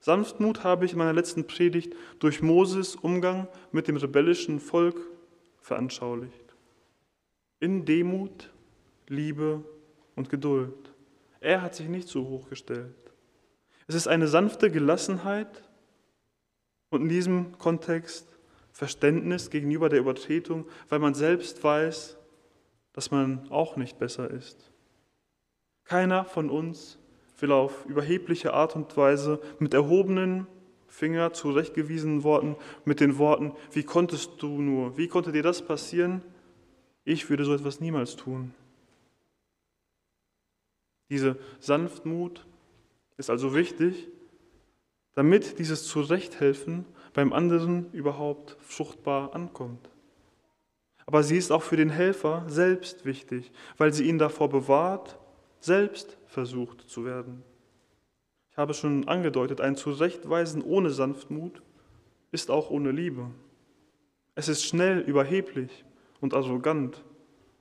Sanftmut 0.00 0.64
habe 0.64 0.84
ich 0.84 0.92
in 0.92 0.98
meiner 0.98 1.12
letzten 1.12 1.46
Predigt 1.46 1.94
durch 2.18 2.42
Moses 2.42 2.94
Umgang 2.94 3.48
mit 3.72 3.88
dem 3.88 3.96
rebellischen 3.96 4.60
Volk 4.60 5.00
veranschaulicht. 5.60 6.54
In 7.60 7.84
Demut, 7.84 8.50
Liebe 9.08 9.64
und 10.16 10.30
Geduld. 10.30 10.92
Er 11.40 11.62
hat 11.62 11.74
sich 11.74 11.88
nicht 11.88 12.08
so 12.08 12.26
hoch 12.28 12.48
gestellt. 12.48 12.94
Es 13.86 13.94
ist 13.94 14.08
eine 14.08 14.28
sanfte 14.28 14.70
Gelassenheit 14.70 15.62
und 16.90 17.02
in 17.02 17.08
diesem 17.08 17.56
Kontext 17.58 18.38
Verständnis 18.72 19.50
gegenüber 19.50 19.88
der 19.88 19.98
Übertretung, 19.98 20.66
weil 20.88 20.98
man 20.98 21.14
selbst 21.14 21.64
weiß, 21.64 22.16
dass 22.92 23.10
man 23.10 23.50
auch 23.50 23.76
nicht 23.76 23.98
besser 23.98 24.30
ist. 24.30 24.70
Keiner 25.84 26.24
von 26.24 26.50
uns 26.50 26.98
will 27.40 27.52
auf 27.52 27.86
überhebliche 27.86 28.52
Art 28.52 28.76
und 28.76 28.96
Weise 28.96 29.40
mit 29.58 29.74
erhobenen 29.74 30.46
Finger 30.86 31.32
zurechtgewiesenen 31.32 32.24
Worten, 32.24 32.56
mit 32.84 33.00
den 33.00 33.18
Worten, 33.18 33.52
wie 33.72 33.84
konntest 33.84 34.42
du 34.42 34.60
nur, 34.60 34.96
wie 34.96 35.08
konnte 35.08 35.32
dir 35.32 35.42
das 35.42 35.62
passieren? 35.62 36.22
Ich 37.04 37.30
würde 37.30 37.44
so 37.44 37.54
etwas 37.54 37.80
niemals 37.80 38.16
tun. 38.16 38.54
Diese 41.10 41.38
Sanftmut 41.60 42.46
ist 43.16 43.30
also 43.30 43.54
wichtig, 43.54 44.08
damit 45.14 45.58
dieses 45.58 45.86
Zurechthelfen 45.86 46.84
beim 47.12 47.32
anderen 47.32 47.90
überhaupt 47.92 48.56
fruchtbar 48.60 49.34
ankommt. 49.34 49.90
Aber 51.06 51.22
sie 51.22 51.38
ist 51.38 51.50
auch 51.50 51.62
für 51.62 51.76
den 51.76 51.90
Helfer 51.90 52.44
selbst 52.48 53.04
wichtig, 53.04 53.50
weil 53.78 53.92
sie 53.92 54.04
ihn 54.04 54.18
davor 54.18 54.50
bewahrt, 54.50 55.18
selbst 55.58 56.18
versucht 56.26 56.88
zu 56.88 57.04
werden. 57.04 57.42
Ich 58.50 58.58
habe 58.58 58.74
schon 58.74 59.08
angedeutet, 59.08 59.60
ein 59.60 59.76
Zurechtweisen 59.76 60.62
ohne 60.62 60.90
Sanftmut 60.90 61.62
ist 62.30 62.50
auch 62.50 62.70
ohne 62.70 62.90
Liebe. 62.90 63.30
Es 64.34 64.48
ist 64.48 64.64
schnell 64.64 65.00
überheblich 65.00 65.84
und 66.20 66.34
arrogant, 66.34 67.02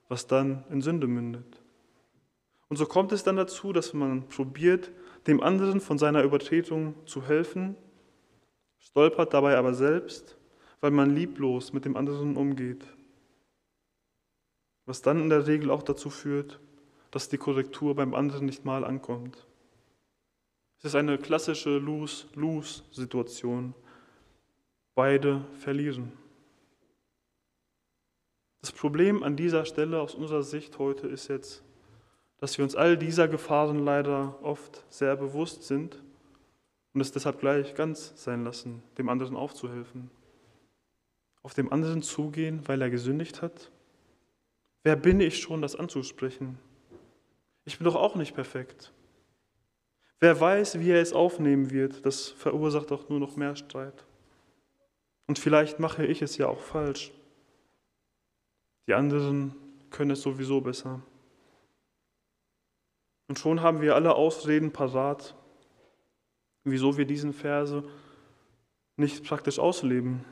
was 0.10 0.28
dann 0.28 0.64
in 0.70 0.82
Sünde 0.82 1.08
mündet. 1.08 1.62
Und 2.70 2.78
so 2.78 2.86
kommt 2.86 3.12
es 3.12 3.24
dann 3.24 3.38
dazu, 3.38 3.74
dass 3.74 3.94
man 3.94 4.28
probiert, 4.28 4.92
dem 5.26 5.42
anderen 5.42 5.82
von 5.82 5.98
seiner 5.98 6.24
Übertretung 6.24 6.96
zu 7.06 7.28
helfen 7.28 7.76
stolpert 8.80 9.34
dabei 9.34 9.58
aber 9.58 9.74
selbst, 9.74 10.38
weil 10.82 10.92
man 10.92 11.14
lieblos 11.16 11.74
mit 11.74 11.86
dem 11.86 11.98
anderen 11.98 12.38
umgeht. 12.38 12.86
Was 14.86 15.02
dann 15.02 15.20
in 15.20 15.30
der 15.30 15.48
Regel 15.48 15.72
auch 15.72 15.84
dazu 15.84 16.10
führt, 16.10 16.60
dass 17.12 17.30
die 17.30 17.38
Korrektur 17.38 17.96
beim 17.96 18.14
anderen 18.14 18.46
nicht 18.46 18.66
mal 18.66 18.84
ankommt. 18.84 19.46
Es 20.80 20.86
ist 20.86 20.96
eine 20.96 21.18
klassische 21.18 21.78
Lose-Lose-Situation. 21.78 23.74
Beide 24.96 25.46
verlieren. 25.60 26.12
Das 28.62 28.72
Problem 28.72 29.24
an 29.24 29.36
dieser 29.36 29.66
Stelle 29.66 30.00
aus 30.00 30.16
unserer 30.16 30.44
Sicht 30.44 30.80
heute 30.80 31.08
ist 31.08 31.28
jetzt, 31.28 31.64
dass 32.40 32.58
wir 32.58 32.64
uns 32.64 32.76
all 32.76 32.98
dieser 32.98 33.28
Gefahren 33.28 33.84
leider 33.84 34.38
oft 34.44 34.86
sehr 34.90 35.16
bewusst 35.16 35.64
sind 35.64 36.02
und 36.94 37.02
es 37.02 37.12
deshalb 37.12 37.40
gleich 37.40 37.76
ganz 37.76 38.14
sein 38.16 38.44
lassen, 38.44 38.84
dem 38.98 39.10
anderen 39.10 39.36
aufzuhelfen. 39.36 40.10
Auf 41.44 41.54
dem 41.54 41.72
anderen 41.72 42.02
zugehen, 42.02 42.68
weil 42.68 42.82
er 42.82 42.90
gesündigt 42.90 43.42
hat? 43.42 43.72
Wer 44.84 44.96
bin 44.96 45.20
ich 45.20 45.40
schon, 45.40 45.62
das 45.62 45.76
anzusprechen? 45.76 46.60
Ich 47.66 47.78
bin 47.78 47.86
doch 47.86 47.96
auch 47.96 48.16
nicht 48.16 48.36
perfekt. 48.36 48.94
Wer 50.20 50.40
weiß, 50.40 50.80
wie 50.80 50.92
er 50.92 51.02
es 51.02 51.14
aufnehmen 51.14 51.72
wird, 51.72 52.06
das 52.06 52.30
verursacht 52.30 52.92
doch 52.92 53.10
nur 53.10 53.20
noch 53.20 53.36
mehr 53.36 53.56
Streit. 53.56 54.06
Und 55.28 55.38
vielleicht 55.38 55.80
mache 55.80 56.06
ich 56.06 56.22
es 56.22 56.38
ja 56.38 56.48
auch 56.48 56.62
falsch. 56.62 57.12
Die 58.88 58.94
anderen 58.94 59.54
können 59.90 60.12
es 60.12 60.22
sowieso 60.22 60.62
besser. 60.62 61.02
Und 63.28 63.40
schon 63.40 63.62
haben 63.62 63.82
wir 63.82 63.96
alle 63.96 64.16
Ausreden 64.16 64.72
parat, 64.72 65.36
wieso 66.64 66.98
wir 66.98 67.06
diesen 67.06 67.34
Verse 67.34 67.84
nicht 68.96 69.26
praktisch 69.26 69.60
ausleben. 69.60 70.24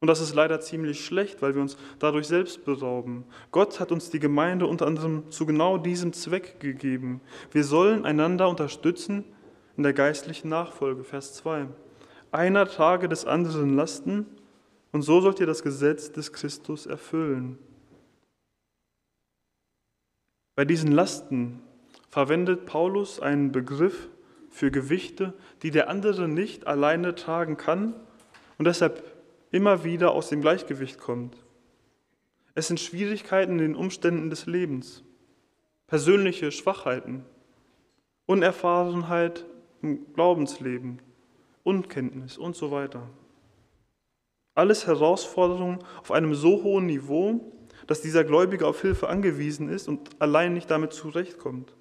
Und 0.00 0.08
das 0.08 0.20
ist 0.20 0.34
leider 0.34 0.60
ziemlich 0.60 1.04
schlecht, 1.04 1.42
weil 1.42 1.54
wir 1.54 1.60
uns 1.60 1.76
dadurch 1.98 2.26
selbst 2.26 2.64
berauben. 2.64 3.24
Gott 3.52 3.80
hat 3.80 3.92
uns 3.92 4.08
die 4.08 4.18
Gemeinde 4.18 4.66
unter 4.66 4.86
anderem 4.86 5.30
zu 5.30 5.44
genau 5.44 5.76
diesem 5.76 6.14
Zweck 6.14 6.58
gegeben. 6.58 7.20
Wir 7.52 7.64
sollen 7.64 8.06
einander 8.06 8.48
unterstützen 8.48 9.24
in 9.76 9.82
der 9.82 9.92
geistlichen 9.92 10.48
Nachfolge. 10.48 11.04
Vers 11.04 11.34
2. 11.34 11.66
Einer 12.32 12.66
trage 12.66 13.08
des 13.08 13.26
anderen 13.26 13.76
Lasten 13.76 14.26
und 14.92 15.02
so 15.02 15.20
sollt 15.20 15.38
ihr 15.38 15.46
das 15.46 15.62
Gesetz 15.62 16.10
des 16.12 16.32
Christus 16.32 16.86
erfüllen. 16.86 17.58
Bei 20.54 20.64
diesen 20.64 20.92
Lasten 20.92 21.60
verwendet 22.10 22.66
Paulus 22.66 23.20
einen 23.20 23.52
Begriff, 23.52 24.08
für 24.50 24.70
Gewichte, 24.70 25.32
die 25.62 25.70
der 25.70 25.88
andere 25.88 26.28
nicht 26.28 26.66
alleine 26.66 27.14
tragen 27.14 27.56
kann 27.56 27.94
und 28.58 28.66
deshalb 28.66 29.02
immer 29.52 29.84
wieder 29.84 30.10
aus 30.10 30.28
dem 30.28 30.40
Gleichgewicht 30.40 30.98
kommt. 30.98 31.36
Es 32.54 32.66
sind 32.66 32.80
Schwierigkeiten 32.80 33.52
in 33.52 33.58
den 33.58 33.76
Umständen 33.76 34.28
des 34.28 34.46
Lebens, 34.46 35.04
persönliche 35.86 36.52
Schwachheiten, 36.52 37.24
Unerfahrenheit 38.26 39.46
im 39.82 40.12
Glaubensleben, 40.12 41.00
Unkenntnis 41.62 42.36
und 42.36 42.56
so 42.56 42.70
weiter. 42.70 43.08
Alles 44.54 44.86
Herausforderungen 44.86 45.78
auf 46.00 46.10
einem 46.10 46.34
so 46.34 46.62
hohen 46.62 46.86
Niveau, 46.86 47.52
dass 47.86 48.02
dieser 48.02 48.24
Gläubige 48.24 48.66
auf 48.66 48.82
Hilfe 48.82 49.08
angewiesen 49.08 49.68
ist 49.68 49.88
und 49.88 50.10
allein 50.20 50.52
nicht 50.52 50.70
damit 50.70 50.92
zurechtkommt. 50.92 51.72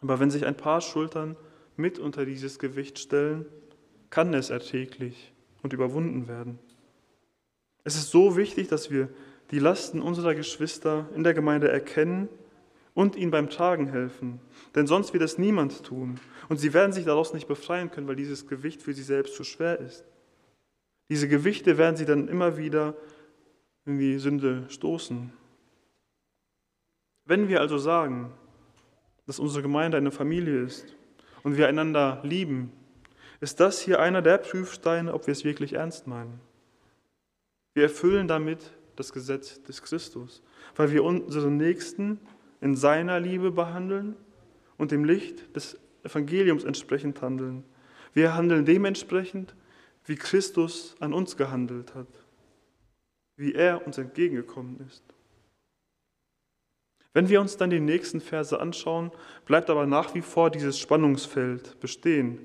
Aber 0.00 0.20
wenn 0.20 0.30
sich 0.30 0.46
ein 0.46 0.56
paar 0.56 0.80
Schultern 0.80 1.36
mit 1.76 1.98
unter 1.98 2.24
dieses 2.24 2.58
Gewicht 2.58 2.98
stellen, 2.98 3.46
kann 4.10 4.32
es 4.34 4.50
erträglich 4.50 5.32
und 5.62 5.72
überwunden 5.72 6.28
werden. 6.28 6.58
Es 7.84 7.96
ist 7.96 8.10
so 8.10 8.36
wichtig, 8.36 8.68
dass 8.68 8.90
wir 8.90 9.08
die 9.50 9.58
Lasten 9.58 10.02
unserer 10.02 10.34
Geschwister 10.34 11.08
in 11.14 11.24
der 11.24 11.34
Gemeinde 11.34 11.68
erkennen 11.68 12.28
und 12.94 13.16
ihnen 13.16 13.30
beim 13.30 13.48
Tragen 13.48 13.88
helfen. 13.88 14.40
Denn 14.74 14.86
sonst 14.86 15.12
wird 15.12 15.22
es 15.22 15.38
niemand 15.38 15.84
tun. 15.84 16.18
Und 16.48 16.58
sie 16.58 16.74
werden 16.74 16.92
sich 16.92 17.04
daraus 17.04 17.32
nicht 17.32 17.48
befreien 17.48 17.90
können, 17.90 18.08
weil 18.08 18.16
dieses 18.16 18.46
Gewicht 18.46 18.82
für 18.82 18.92
sie 18.92 19.02
selbst 19.02 19.34
zu 19.34 19.44
schwer 19.44 19.78
ist. 19.78 20.04
Diese 21.08 21.28
Gewichte 21.28 21.78
werden 21.78 21.96
sie 21.96 22.04
dann 22.04 22.28
immer 22.28 22.58
wieder 22.58 22.94
in 23.86 23.98
die 23.98 24.18
Sünde 24.18 24.64
stoßen. 24.68 25.32
Wenn 27.24 27.48
wir 27.48 27.60
also 27.60 27.78
sagen, 27.78 28.32
dass 29.28 29.38
unsere 29.38 29.60
Gemeinde 29.60 29.98
eine 29.98 30.10
Familie 30.10 30.62
ist 30.62 30.96
und 31.42 31.58
wir 31.58 31.68
einander 31.68 32.22
lieben, 32.24 32.72
ist 33.40 33.60
das 33.60 33.78
hier 33.78 34.00
einer 34.00 34.22
der 34.22 34.38
Prüfsteine, 34.38 35.12
ob 35.12 35.26
wir 35.26 35.32
es 35.32 35.44
wirklich 35.44 35.74
ernst 35.74 36.06
meinen. 36.06 36.40
Wir 37.74 37.84
erfüllen 37.84 38.26
damit 38.26 38.72
das 38.96 39.12
Gesetz 39.12 39.62
des 39.62 39.82
Christus, 39.82 40.42
weil 40.76 40.92
wir 40.92 41.04
unseren 41.04 41.58
Nächsten 41.58 42.18
in 42.62 42.74
seiner 42.74 43.20
Liebe 43.20 43.50
behandeln 43.50 44.16
und 44.78 44.92
dem 44.92 45.04
Licht 45.04 45.54
des 45.54 45.78
Evangeliums 46.04 46.64
entsprechend 46.64 47.20
handeln. 47.20 47.64
Wir 48.14 48.34
handeln 48.34 48.64
dementsprechend, 48.64 49.54
wie 50.06 50.16
Christus 50.16 50.96
an 51.00 51.12
uns 51.12 51.36
gehandelt 51.36 51.94
hat, 51.94 52.08
wie 53.36 53.52
er 53.52 53.86
uns 53.86 53.98
entgegengekommen 53.98 54.80
ist. 54.88 55.04
Wenn 57.14 57.28
wir 57.28 57.40
uns 57.40 57.56
dann 57.56 57.70
die 57.70 57.80
nächsten 57.80 58.20
Verse 58.20 58.58
anschauen, 58.58 59.10
bleibt 59.44 59.70
aber 59.70 59.86
nach 59.86 60.14
wie 60.14 60.22
vor 60.22 60.50
dieses 60.50 60.78
Spannungsfeld 60.78 61.80
bestehen, 61.80 62.38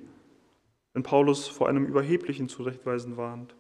wenn 0.93 1.03
Paulus 1.03 1.48
vor 1.48 1.67
einem 1.67 1.86
überheblichen 1.86 2.48
Zurechtweisen 2.48 3.17
warnt. 3.17 3.55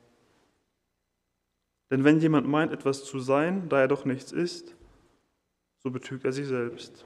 Denn 1.91 2.03
wenn 2.03 2.19
jemand 2.19 2.47
meint, 2.47 2.71
etwas 2.71 3.03
zu 3.03 3.19
sein, 3.19 3.69
da 3.69 3.81
er 3.81 3.87
doch 3.87 4.05
nichts 4.05 4.31
ist, 4.31 4.75
so 5.79 5.91
betrügt 5.91 6.25
er 6.25 6.31
sich 6.31 6.47
selbst. 6.47 7.05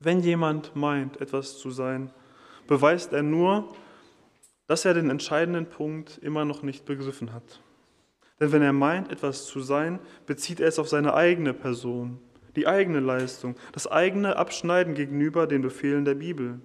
Wenn 0.00 0.20
jemand 0.20 0.74
meint, 0.74 1.20
etwas 1.20 1.58
zu 1.58 1.70
sein, 1.70 2.10
beweist 2.66 3.12
er 3.12 3.22
nur, 3.22 3.72
dass 4.66 4.84
er 4.84 4.94
den 4.94 5.10
entscheidenden 5.10 5.66
Punkt 5.66 6.18
immer 6.18 6.44
noch 6.44 6.62
nicht 6.62 6.84
begriffen 6.84 7.32
hat. 7.32 7.60
Denn 8.40 8.52
wenn 8.52 8.62
er 8.62 8.72
meint, 8.72 9.10
etwas 9.10 9.46
zu 9.46 9.60
sein, 9.60 9.98
bezieht 10.26 10.60
er 10.60 10.68
es 10.68 10.78
auf 10.78 10.88
seine 10.88 11.14
eigene 11.14 11.54
Person, 11.54 12.18
die 12.56 12.66
eigene 12.66 13.00
Leistung, 13.00 13.56
das 13.72 13.86
eigene 13.86 14.36
Abschneiden 14.36 14.94
gegenüber 14.94 15.46
den 15.46 15.62
Befehlen 15.62 16.04
der 16.04 16.14
Bibel, 16.14 16.60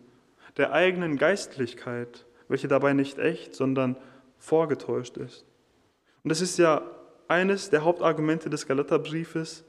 der 0.57 0.73
eigenen 0.73 1.17
Geistlichkeit, 1.17 2.25
welche 2.47 2.67
dabei 2.67 2.93
nicht 2.93 3.19
echt, 3.19 3.55
sondern 3.55 3.97
vorgetäuscht 4.37 5.17
ist. 5.17 5.45
Und 6.23 6.29
das 6.29 6.41
ist 6.41 6.57
ja 6.57 6.81
eines 7.27 7.69
der 7.69 7.83
Hauptargumente 7.83 8.49
des 8.49 8.67
Galaterbriefes, 8.67 9.65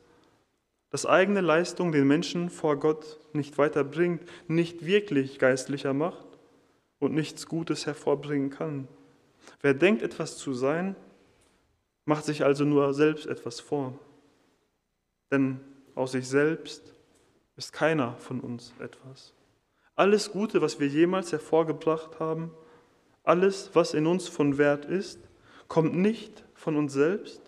dass 0.91 1.07
eigene 1.07 1.41
Leistung 1.41 1.93
den 1.93 2.07
Menschen 2.07 2.49
vor 2.49 2.79
Gott 2.79 3.21
nicht 3.33 3.59
weiterbringt, 3.59 4.23
nicht 4.47 4.87
wirklich 4.87 5.39
geistlicher 5.39 5.93
macht 5.93 6.27
und 6.99 7.15
nichts 7.15 7.47
Gutes 7.47 7.87
hervorbringen 7.87 8.51
kann. 8.51 8.89
Wer 9.61 9.75
denkt, 9.75 10.03
etwas 10.03 10.39
zu 10.39 10.55
sein, 10.55 10.97
macht 12.09 12.25
sich 12.25 12.43
also 12.43 12.65
nur 12.65 12.95
selbst 12.95 13.27
etwas 13.27 13.61
vor. 13.61 13.93
Denn 15.31 15.61
aus 15.95 16.13
sich 16.13 16.27
selbst 16.27 16.95
ist 17.57 17.71
keiner 17.75 18.17
von 18.17 18.41
uns 18.41 18.73
etwas. 18.81 19.35
Alles 19.95 20.33
Gute, 20.33 20.63
was 20.63 20.81
wir 20.81 20.89
jemals 20.89 21.33
hervorgebracht 21.33 22.19
haben, 22.19 22.51
alles, 23.25 23.73
was 23.75 23.93
in 23.93 24.07
uns 24.07 24.27
von 24.27 24.57
Wert 24.57 24.87
ist, 24.87 25.21
kommt 25.69 25.97
nicht 25.97 26.45
von 26.55 26.77
uns 26.77 26.95
selbst, 26.95 27.43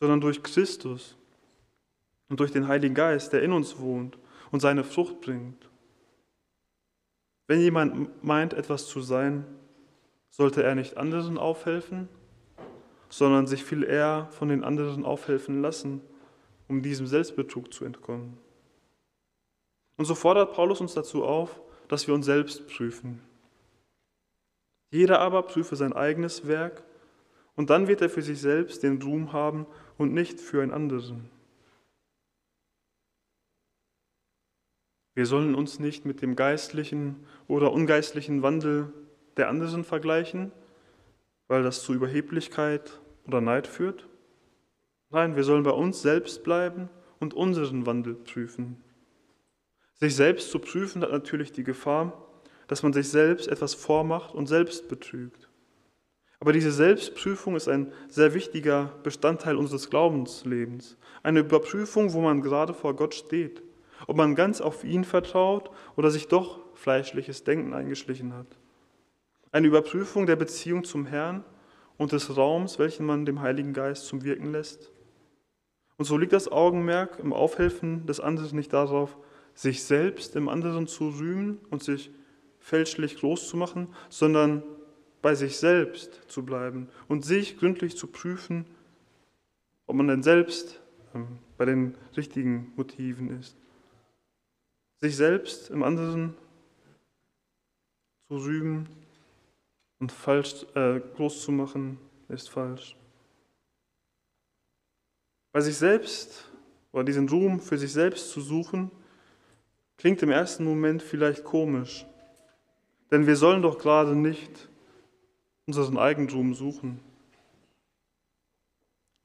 sondern 0.00 0.20
durch 0.20 0.42
Christus 0.42 1.16
und 2.28 2.40
durch 2.40 2.50
den 2.50 2.66
Heiligen 2.66 2.96
Geist, 2.96 3.32
der 3.32 3.44
in 3.44 3.52
uns 3.52 3.78
wohnt 3.78 4.18
und 4.50 4.58
seine 4.58 4.82
Frucht 4.82 5.20
bringt. 5.20 5.70
Wenn 7.46 7.60
jemand 7.60 8.24
meint, 8.24 8.52
etwas 8.52 8.88
zu 8.88 9.00
sein, 9.00 9.44
sollte 10.28 10.64
er 10.64 10.74
nicht 10.74 10.96
anderen 10.96 11.38
aufhelfen, 11.38 12.08
sondern 13.10 13.46
sich 13.46 13.64
viel 13.64 13.82
eher 13.82 14.28
von 14.30 14.48
den 14.48 14.64
anderen 14.64 15.04
aufhelfen 15.04 15.60
lassen, 15.60 16.00
um 16.68 16.80
diesem 16.80 17.06
Selbstbetrug 17.06 17.74
zu 17.74 17.84
entkommen. 17.84 18.38
Und 19.96 20.06
so 20.06 20.14
fordert 20.14 20.54
Paulus 20.54 20.80
uns 20.80 20.94
dazu 20.94 21.24
auf, 21.24 21.60
dass 21.88 22.06
wir 22.06 22.14
uns 22.14 22.24
selbst 22.24 22.68
prüfen. 22.68 23.20
Jeder 24.90 25.20
aber 25.20 25.42
prüfe 25.42 25.76
sein 25.76 25.92
eigenes 25.92 26.46
Werk 26.46 26.84
und 27.56 27.68
dann 27.68 27.88
wird 27.88 28.00
er 28.00 28.08
für 28.08 28.22
sich 28.22 28.40
selbst 28.40 28.82
den 28.82 29.02
Ruhm 29.02 29.32
haben 29.32 29.66
und 29.98 30.14
nicht 30.14 30.40
für 30.40 30.62
einen 30.62 30.72
anderen. 30.72 31.28
Wir 35.14 35.26
sollen 35.26 35.54
uns 35.54 35.80
nicht 35.80 36.06
mit 36.06 36.22
dem 36.22 36.36
geistlichen 36.36 37.26
oder 37.48 37.72
ungeistlichen 37.72 38.42
Wandel 38.42 38.92
der 39.36 39.48
anderen 39.48 39.84
vergleichen, 39.84 40.52
weil 41.48 41.62
das 41.64 41.82
zu 41.82 41.92
Überheblichkeit 41.92 42.99
oder 43.26 43.40
Neid 43.40 43.66
führt. 43.66 44.08
Nein, 45.10 45.36
wir 45.36 45.44
sollen 45.44 45.62
bei 45.62 45.70
uns 45.70 46.02
selbst 46.02 46.44
bleiben 46.44 46.88
und 47.18 47.34
unseren 47.34 47.86
Wandel 47.86 48.14
prüfen. 48.14 48.82
Sich 49.94 50.14
selbst 50.16 50.50
zu 50.50 50.58
prüfen 50.58 51.02
hat 51.02 51.12
natürlich 51.12 51.52
die 51.52 51.64
Gefahr, 51.64 52.26
dass 52.68 52.82
man 52.82 52.92
sich 52.92 53.08
selbst 53.08 53.48
etwas 53.48 53.74
vormacht 53.74 54.34
und 54.34 54.46
selbst 54.46 54.88
betrügt. 54.88 55.48
Aber 56.38 56.52
diese 56.52 56.72
Selbstprüfung 56.72 57.56
ist 57.56 57.68
ein 57.68 57.92
sehr 58.08 58.32
wichtiger 58.32 58.94
Bestandteil 59.02 59.56
unseres 59.56 59.90
Glaubenslebens. 59.90 60.96
Eine 61.22 61.40
Überprüfung, 61.40 62.14
wo 62.14 62.20
man 62.20 62.40
gerade 62.40 62.72
vor 62.72 62.96
Gott 62.96 63.14
steht 63.14 63.62
ob 64.06 64.16
man 64.16 64.34
ganz 64.34 64.60
auf 64.60 64.84
ihn 64.84 65.04
vertraut 65.04 65.70
oder 65.96 66.10
sich 66.10 66.28
doch 66.28 66.60
fleischliches 66.74 67.44
Denken 67.44 67.74
eingeschlichen 67.74 68.34
hat. 68.34 68.46
Eine 69.52 69.66
Überprüfung 69.66 70.26
der 70.26 70.36
Beziehung 70.36 70.84
zum 70.84 71.06
Herrn 71.06 71.44
und 72.00 72.12
des 72.12 72.34
Raums, 72.34 72.78
welchen 72.78 73.04
man 73.04 73.26
dem 73.26 73.42
Heiligen 73.42 73.74
Geist 73.74 74.06
zum 74.06 74.24
Wirken 74.24 74.52
lässt. 74.52 74.90
Und 75.98 76.06
so 76.06 76.16
liegt 76.16 76.32
das 76.32 76.50
Augenmerk 76.50 77.18
im 77.18 77.34
Aufhelfen 77.34 78.06
des 78.06 78.20
anderen 78.20 78.56
nicht 78.56 78.72
darauf, 78.72 79.18
sich 79.52 79.84
selbst 79.84 80.34
im 80.34 80.48
anderen 80.48 80.86
zu 80.86 81.10
rühmen 81.10 81.58
und 81.68 81.82
sich 81.82 82.10
fälschlich 82.58 83.18
groß 83.18 83.48
zu 83.48 83.58
machen, 83.58 83.94
sondern 84.08 84.62
bei 85.20 85.34
sich 85.34 85.58
selbst 85.58 86.22
zu 86.26 86.42
bleiben 86.42 86.88
und 87.06 87.26
sich 87.26 87.58
gründlich 87.58 87.98
zu 87.98 88.06
prüfen, 88.06 88.64
ob 89.86 89.96
man 89.96 90.08
denn 90.08 90.22
selbst 90.22 90.80
ähm, 91.14 91.26
bei 91.58 91.66
den 91.66 91.94
richtigen 92.16 92.72
Motiven 92.76 93.38
ist. 93.38 93.58
Sich 95.02 95.16
selbst 95.16 95.68
im 95.68 95.82
anderen 95.82 96.32
zu 98.28 98.38
rühmen 98.38 98.88
und 100.00 100.10
falsch 100.10 100.66
äh, 100.74 101.00
groß 101.16 101.42
zu 101.42 101.52
machen, 101.52 101.98
ist 102.28 102.50
falsch. 102.50 102.96
Bei 105.52 105.60
sich 105.60 105.76
selbst 105.76 106.50
oder 106.92 107.04
diesen 107.04 107.28
Ruhm 107.28 107.60
für 107.60 107.78
sich 107.78 107.92
selbst 107.92 108.30
zu 108.30 108.40
suchen, 108.40 108.90
klingt 109.96 110.22
im 110.22 110.30
ersten 110.30 110.64
Moment 110.64 111.02
vielleicht 111.02 111.44
komisch. 111.44 112.06
Denn 113.10 113.26
wir 113.26 113.36
sollen 113.36 113.62
doch 113.62 113.78
gerade 113.78 114.14
nicht 114.14 114.68
unseren 115.66 115.98
Eigentum 115.98 116.54
suchen. 116.54 117.00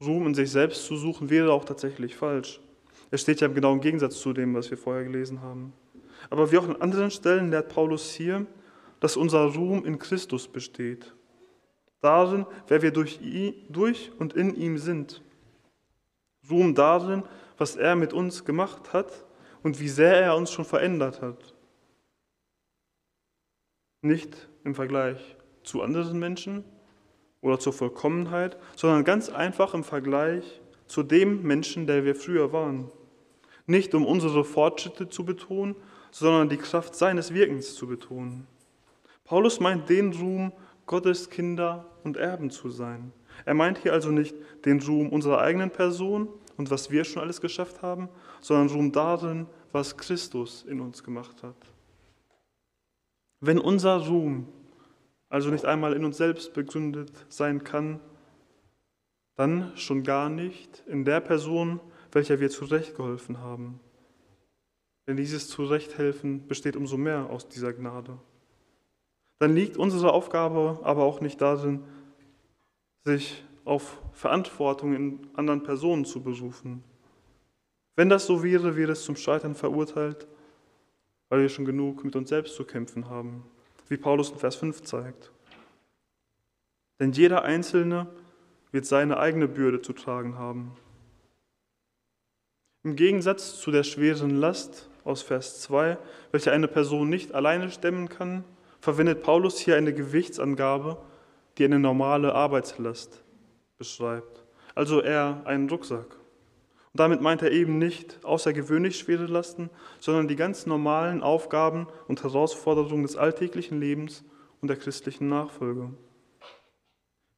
Ruhm 0.04 0.26
in 0.26 0.34
sich 0.34 0.50
selbst 0.50 0.84
zu 0.84 0.96
suchen 0.96 1.30
wäre 1.30 1.52
auch 1.52 1.64
tatsächlich 1.64 2.14
falsch. 2.14 2.60
Es 3.10 3.22
steht 3.22 3.40
ja 3.40 3.46
im 3.46 3.54
genauen 3.54 3.80
Gegensatz 3.80 4.20
zu 4.20 4.32
dem, 4.32 4.54
was 4.54 4.70
wir 4.70 4.76
vorher 4.76 5.04
gelesen 5.04 5.40
haben. 5.40 5.72
Aber 6.28 6.50
wie 6.50 6.58
auch 6.58 6.68
an 6.68 6.76
anderen 6.76 7.10
Stellen 7.10 7.50
lehrt 7.50 7.68
Paulus 7.68 8.12
hier, 8.12 8.46
dass 9.00 9.16
unser 9.16 9.44
Ruhm 9.44 9.84
in 9.84 9.98
Christus 9.98 10.48
besteht. 10.48 11.14
Darin, 12.00 12.46
wer 12.68 12.82
wir 12.82 12.90
durch, 12.90 13.20
ihn, 13.20 13.54
durch 13.68 14.12
und 14.18 14.34
in 14.34 14.54
ihm 14.54 14.78
sind. 14.78 15.22
Ruhm 16.50 16.74
darin, 16.74 17.22
was 17.58 17.76
er 17.76 17.96
mit 17.96 18.12
uns 18.12 18.44
gemacht 18.44 18.92
hat 18.92 19.24
und 19.62 19.80
wie 19.80 19.88
sehr 19.88 20.14
er 20.16 20.36
uns 20.36 20.52
schon 20.52 20.64
verändert 20.64 21.22
hat. 21.22 21.54
Nicht 24.02 24.48
im 24.64 24.74
Vergleich 24.74 25.36
zu 25.64 25.82
anderen 25.82 26.18
Menschen, 26.18 26.64
oder 27.46 27.60
zur 27.60 27.72
Vollkommenheit, 27.72 28.56
sondern 28.74 29.04
ganz 29.04 29.28
einfach 29.28 29.72
im 29.72 29.84
Vergleich 29.84 30.60
zu 30.86 31.04
dem 31.04 31.42
Menschen, 31.42 31.86
der 31.86 32.04
wir 32.04 32.16
früher 32.16 32.52
waren. 32.52 32.90
Nicht 33.66 33.94
um 33.94 34.04
unsere 34.04 34.44
Fortschritte 34.44 35.08
zu 35.08 35.24
betonen, 35.24 35.76
sondern 36.10 36.48
die 36.48 36.56
Kraft 36.56 36.96
seines 36.96 37.32
Wirkens 37.32 37.74
zu 37.74 37.86
betonen. 37.86 38.46
Paulus 39.26 39.60
meint 39.60 39.88
den 39.88 40.12
Ruhm, 40.12 40.52
Gottes 40.86 41.28
Kinder 41.30 41.84
und 42.04 42.16
Erben 42.16 42.50
zu 42.50 42.70
sein. 42.70 43.12
Er 43.44 43.54
meint 43.54 43.78
hier 43.78 43.92
also 43.92 44.10
nicht 44.10 44.36
den 44.64 44.80
Ruhm 44.80 45.08
unserer 45.10 45.40
eigenen 45.40 45.70
Person 45.70 46.28
und 46.56 46.70
was 46.70 46.90
wir 46.90 47.04
schon 47.04 47.22
alles 47.22 47.40
geschafft 47.40 47.82
haben, 47.82 48.08
sondern 48.40 48.74
Ruhm 48.74 48.92
darin, 48.92 49.46
was 49.72 49.96
Christus 49.96 50.64
in 50.64 50.80
uns 50.80 51.02
gemacht 51.02 51.42
hat. 51.42 51.56
Wenn 53.40 53.58
unser 53.58 54.06
Ruhm 54.06 54.46
also 55.28 55.50
nicht 55.50 55.64
einmal 55.64 55.92
in 55.92 56.04
uns 56.04 56.16
selbst 56.16 56.54
begründet 56.54 57.10
sein 57.28 57.64
kann, 57.64 58.00
dann 59.34 59.76
schon 59.76 60.04
gar 60.04 60.28
nicht 60.28 60.84
in 60.86 61.04
der 61.04 61.20
Person, 61.20 61.80
welcher 62.12 62.38
wir 62.40 62.48
zurechtgeholfen 62.48 63.40
haben. 63.40 63.80
Denn 65.06 65.16
dieses 65.16 65.48
Zurechthelfen 65.48 66.46
besteht 66.46 66.76
umso 66.76 66.96
mehr 66.96 67.28
aus 67.28 67.48
dieser 67.48 67.72
Gnade. 67.72 68.18
Dann 69.38 69.54
liegt 69.54 69.76
unsere 69.76 70.12
Aufgabe 70.12 70.80
aber 70.82 71.04
auch 71.04 71.20
nicht 71.20 71.40
darin, 71.40 71.84
sich 73.04 73.44
auf 73.64 73.98
Verantwortung 74.12 74.94
in 74.94 75.26
anderen 75.34 75.62
Personen 75.62 76.04
zu 76.04 76.22
berufen. 76.22 76.82
Wenn 77.96 78.08
das 78.08 78.26
so 78.26 78.42
wäre, 78.42 78.76
wäre 78.76 78.92
es 78.92 79.04
zum 79.04 79.16
Scheitern 79.16 79.54
verurteilt, 79.54 80.26
weil 81.28 81.40
wir 81.40 81.48
schon 81.48 81.64
genug 81.64 82.04
mit 82.04 82.14
uns 82.16 82.28
selbst 82.28 82.54
zu 82.54 82.64
kämpfen 82.64 83.08
haben, 83.08 83.44
wie 83.88 83.96
Paulus 83.96 84.30
in 84.30 84.38
Vers 84.38 84.56
5 84.56 84.82
zeigt. 84.82 85.32
Denn 87.00 87.12
jeder 87.12 87.42
Einzelne 87.42 88.06
wird 88.72 88.86
seine 88.86 89.18
eigene 89.18 89.48
Bürde 89.48 89.82
zu 89.82 89.92
tragen 89.92 90.38
haben. 90.38 90.72
Im 92.84 92.96
Gegensatz 92.96 93.58
zu 93.58 93.70
der 93.70 93.82
schweren 93.82 94.36
Last 94.36 94.88
aus 95.04 95.22
Vers 95.22 95.60
2, 95.62 95.98
welche 96.30 96.52
eine 96.52 96.68
Person 96.68 97.08
nicht 97.08 97.34
alleine 97.34 97.70
stemmen 97.70 98.08
kann, 98.08 98.44
verwendet 98.86 99.24
Paulus 99.24 99.58
hier 99.58 99.74
eine 99.74 99.92
Gewichtsangabe, 99.92 100.96
die 101.58 101.64
eine 101.64 101.80
normale 101.80 102.36
Arbeitslast 102.36 103.20
beschreibt. 103.78 104.44
Also 104.76 105.02
eher 105.02 105.42
einen 105.44 105.68
Rucksack. 105.68 106.06
Und 106.92 107.00
damit 107.00 107.20
meint 107.20 107.42
er 107.42 107.50
eben 107.50 107.78
nicht 107.78 108.24
außergewöhnlich 108.24 108.96
schwere 108.96 109.26
Lasten, 109.26 109.70
sondern 109.98 110.28
die 110.28 110.36
ganz 110.36 110.66
normalen 110.66 111.20
Aufgaben 111.20 111.88
und 112.06 112.22
Herausforderungen 112.22 113.02
des 113.02 113.16
alltäglichen 113.16 113.80
Lebens 113.80 114.22
und 114.60 114.68
der 114.68 114.76
christlichen 114.76 115.28
Nachfolge. 115.28 115.90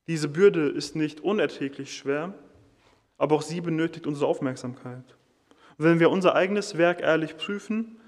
Diese 0.07 0.29
Bürde 0.29 0.69
ist 0.69 0.97
nicht 0.97 1.23
unerträglich 1.23 1.97
schwer, 1.97 2.35
aber 3.17 3.37
auch 3.37 3.43
sie 3.43 3.63
benötigt 3.63 4.07
unsere 4.07 4.27
Aufmerksamkeit. 4.27 5.17
Und 5.79 5.87
wenn 5.87 5.99
wir 5.99 6.11
unser 6.11 6.35
eigenes 6.35 6.77
Werk 6.77 7.01
ehrlich 7.01 7.39
prüfen, 7.39 7.99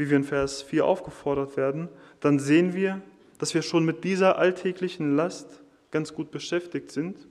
wie 0.00 0.08
wir 0.08 0.16
in 0.16 0.24
Vers 0.24 0.62
4 0.62 0.86
aufgefordert 0.86 1.58
werden, 1.58 1.90
dann 2.20 2.38
sehen 2.38 2.72
wir, 2.72 3.02
dass 3.36 3.52
wir 3.52 3.60
schon 3.60 3.84
mit 3.84 4.02
dieser 4.02 4.38
alltäglichen 4.38 5.14
Last 5.14 5.62
ganz 5.90 6.14
gut 6.14 6.30
beschäftigt 6.30 6.90
sind 6.90 7.28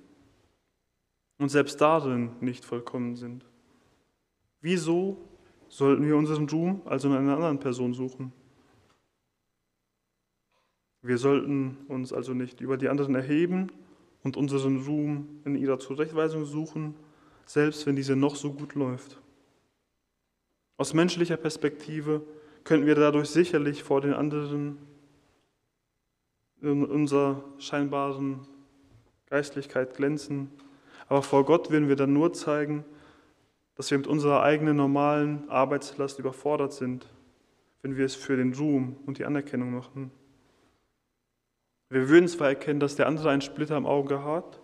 und 1.39 1.49
selbst 1.49 1.81
darin 1.81 2.29
nicht 2.41 2.63
vollkommen 2.63 3.15
sind. 3.15 3.43
Wieso 4.61 5.17
sollten 5.67 6.05
wir 6.05 6.15
unseren 6.15 6.47
Ruhm 6.47 6.83
also 6.85 7.07
in 7.07 7.15
einer 7.15 7.33
anderen 7.33 7.59
Person 7.59 7.95
suchen? 7.95 8.31
Wir 11.01 11.17
sollten 11.17 11.75
uns 11.87 12.13
also 12.13 12.35
nicht 12.35 12.61
über 12.61 12.77
die 12.77 12.89
anderen 12.89 13.15
erheben 13.15 13.71
und 14.21 14.37
unseren 14.37 14.83
Ruhm 14.85 15.41
in 15.43 15.55
ihrer 15.55 15.79
Zurechtweisung 15.79 16.45
suchen, 16.45 16.93
selbst 17.47 17.87
wenn 17.87 17.95
diese 17.95 18.15
noch 18.15 18.35
so 18.35 18.53
gut 18.53 18.75
läuft. 18.75 19.19
Aus 20.77 20.93
menschlicher 20.93 21.37
Perspektive 21.37 22.21
könnten 22.63 22.85
wir 22.85 22.95
dadurch 22.95 23.29
sicherlich 23.29 23.83
vor 23.83 24.01
den 24.01 24.13
anderen 24.13 24.77
in 26.61 26.85
unserer 26.85 27.43
scheinbaren 27.57 28.47
Geistlichkeit 29.27 29.95
glänzen, 29.95 30.51
aber 31.07 31.21
vor 31.21 31.45
Gott 31.45 31.71
würden 31.71 31.87
wir 31.87 31.95
dann 31.95 32.13
nur 32.13 32.33
zeigen, 32.33 32.85
dass 33.75 33.89
wir 33.91 33.97
mit 33.97 34.07
unserer 34.07 34.43
eigenen 34.43 34.75
normalen 34.75 35.49
Arbeitslast 35.49 36.19
überfordert 36.19 36.73
sind, 36.73 37.07
wenn 37.81 37.95
wir 37.95 38.05
es 38.05 38.15
für 38.15 38.35
den 38.35 38.53
Ruhm 38.53 38.97
und 39.05 39.19
die 39.19 39.25
Anerkennung 39.25 39.73
machen. 39.73 40.11
Wir 41.89 42.09
würden 42.09 42.27
zwar 42.27 42.49
erkennen, 42.49 42.79
dass 42.79 42.95
der 42.95 43.07
andere 43.07 43.29
einen 43.29 43.41
Splitter 43.41 43.77
im 43.77 43.85
Auge 43.85 44.23
hat, 44.23 44.61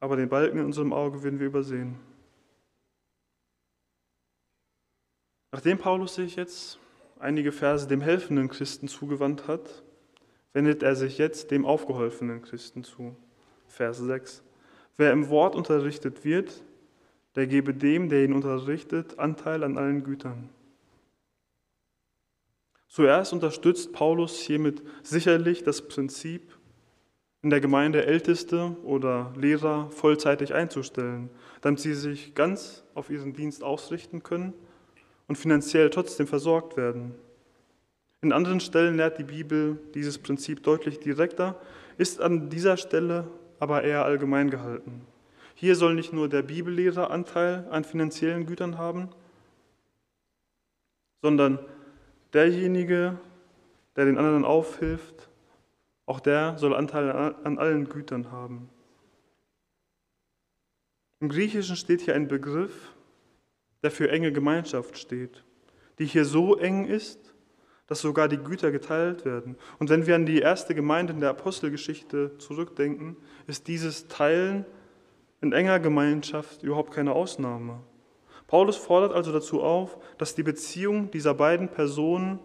aber 0.00 0.16
den 0.16 0.28
Balken 0.28 0.58
in 0.58 0.64
unserem 0.64 0.92
Auge 0.92 1.22
würden 1.22 1.38
wir 1.38 1.46
übersehen. 1.46 1.96
Nachdem 5.52 5.78
Paulus 5.78 6.14
sich 6.14 6.34
jetzt 6.34 6.80
einige 7.22 7.52
Verse 7.52 7.86
dem 7.86 8.00
helfenden 8.00 8.48
Christen 8.48 8.88
zugewandt 8.88 9.46
hat, 9.46 9.82
wendet 10.52 10.82
er 10.82 10.96
sich 10.96 11.18
jetzt 11.18 11.50
dem 11.50 11.64
aufgeholfenen 11.64 12.42
Christen 12.42 12.84
zu. 12.84 13.16
Vers 13.68 13.98
6. 13.98 14.42
Wer 14.96 15.12
im 15.12 15.28
Wort 15.30 15.54
unterrichtet 15.54 16.24
wird, 16.24 16.62
der 17.34 17.46
gebe 17.46 17.72
dem, 17.72 18.08
der 18.08 18.24
ihn 18.24 18.34
unterrichtet, 18.34 19.18
Anteil 19.18 19.64
an 19.64 19.78
allen 19.78 20.04
Gütern. 20.04 20.50
Zuerst 22.88 23.32
unterstützt 23.32 23.92
Paulus 23.92 24.38
hiermit 24.38 24.82
sicherlich 25.02 25.62
das 25.62 25.88
Prinzip, 25.88 26.58
in 27.40 27.50
der 27.50 27.60
Gemeinde 27.60 28.04
Älteste 28.04 28.76
oder 28.84 29.32
Lehrer 29.36 29.90
vollzeitig 29.90 30.54
einzustellen, 30.54 31.30
damit 31.60 31.80
sie 31.80 31.94
sich 31.94 32.34
ganz 32.34 32.84
auf 32.94 33.10
ihren 33.10 33.32
Dienst 33.32 33.64
ausrichten 33.64 34.22
können 34.22 34.52
und 35.32 35.36
finanziell 35.36 35.88
trotzdem 35.88 36.26
versorgt 36.26 36.76
werden. 36.76 37.14
In 38.20 38.34
anderen 38.34 38.60
Stellen 38.60 38.98
lehrt 38.98 39.16
die 39.16 39.24
Bibel 39.24 39.78
dieses 39.94 40.18
Prinzip 40.18 40.62
deutlich 40.62 41.00
direkter, 41.00 41.58
ist 41.96 42.20
an 42.20 42.50
dieser 42.50 42.76
Stelle 42.76 43.28
aber 43.58 43.82
eher 43.82 44.04
allgemein 44.04 44.50
gehalten. 44.50 45.06
Hier 45.54 45.74
soll 45.74 45.94
nicht 45.94 46.12
nur 46.12 46.28
der 46.28 46.42
Bibellehrer 46.42 47.10
Anteil 47.10 47.66
an 47.70 47.82
finanziellen 47.82 48.44
Gütern 48.44 48.76
haben, 48.76 49.08
sondern 51.22 51.58
derjenige, 52.34 53.18
der 53.96 54.04
den 54.04 54.18
anderen 54.18 54.44
aufhilft, 54.44 55.30
auch 56.04 56.20
der 56.20 56.58
soll 56.58 56.74
Anteil 56.74 57.10
an 57.10 57.56
allen 57.56 57.88
Gütern 57.88 58.30
haben. 58.30 58.68
Im 61.20 61.30
Griechischen 61.30 61.76
steht 61.76 62.02
hier 62.02 62.14
ein 62.16 62.28
Begriff, 62.28 62.92
der 63.82 63.90
für 63.90 64.10
enge 64.10 64.32
Gemeinschaft 64.32 64.96
steht, 64.98 65.44
die 65.98 66.06
hier 66.06 66.24
so 66.24 66.56
eng 66.56 66.84
ist, 66.86 67.32
dass 67.86 68.00
sogar 68.00 68.28
die 68.28 68.38
Güter 68.38 68.70
geteilt 68.70 69.24
werden. 69.24 69.56
Und 69.78 69.90
wenn 69.90 70.06
wir 70.06 70.14
an 70.14 70.24
die 70.24 70.38
erste 70.38 70.74
Gemeinde 70.74 71.12
in 71.12 71.20
der 71.20 71.30
Apostelgeschichte 71.30 72.38
zurückdenken, 72.38 73.16
ist 73.46 73.68
dieses 73.68 74.08
Teilen 74.08 74.64
in 75.40 75.52
enger 75.52 75.80
Gemeinschaft 75.80 76.62
überhaupt 76.62 76.92
keine 76.92 77.12
Ausnahme. 77.12 77.80
Paulus 78.46 78.76
fordert 78.76 79.12
also 79.12 79.32
dazu 79.32 79.62
auf, 79.62 79.98
dass 80.16 80.34
die 80.34 80.42
Beziehung 80.42 81.10
dieser 81.10 81.34
beiden 81.34 81.68
Personen, 81.68 82.38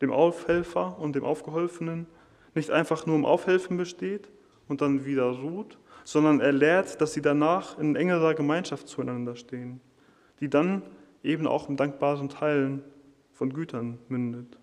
dem 0.00 0.10
Aufhelfer 0.10 0.98
und 0.98 1.14
dem 1.14 1.24
Aufgeholfenen, 1.24 2.06
nicht 2.54 2.70
einfach 2.70 3.06
nur 3.06 3.16
im 3.16 3.24
Aufhelfen 3.24 3.76
besteht 3.76 4.30
und 4.68 4.80
dann 4.80 5.04
wieder 5.04 5.30
ruht, 5.30 5.78
sondern 6.04 6.40
er 6.40 6.52
lehrt, 6.52 7.00
dass 7.00 7.12
sie 7.12 7.22
danach 7.22 7.78
in 7.78 7.94
engerer 7.94 8.34
Gemeinschaft 8.34 8.88
zueinander 8.88 9.36
stehen 9.36 9.80
die 10.42 10.50
dann 10.50 10.82
eben 11.22 11.46
auch 11.46 11.68
im 11.68 11.76
dankbaren 11.76 12.28
Teilen 12.28 12.82
von 13.30 13.52
Gütern 13.52 14.00
mündet. 14.08 14.58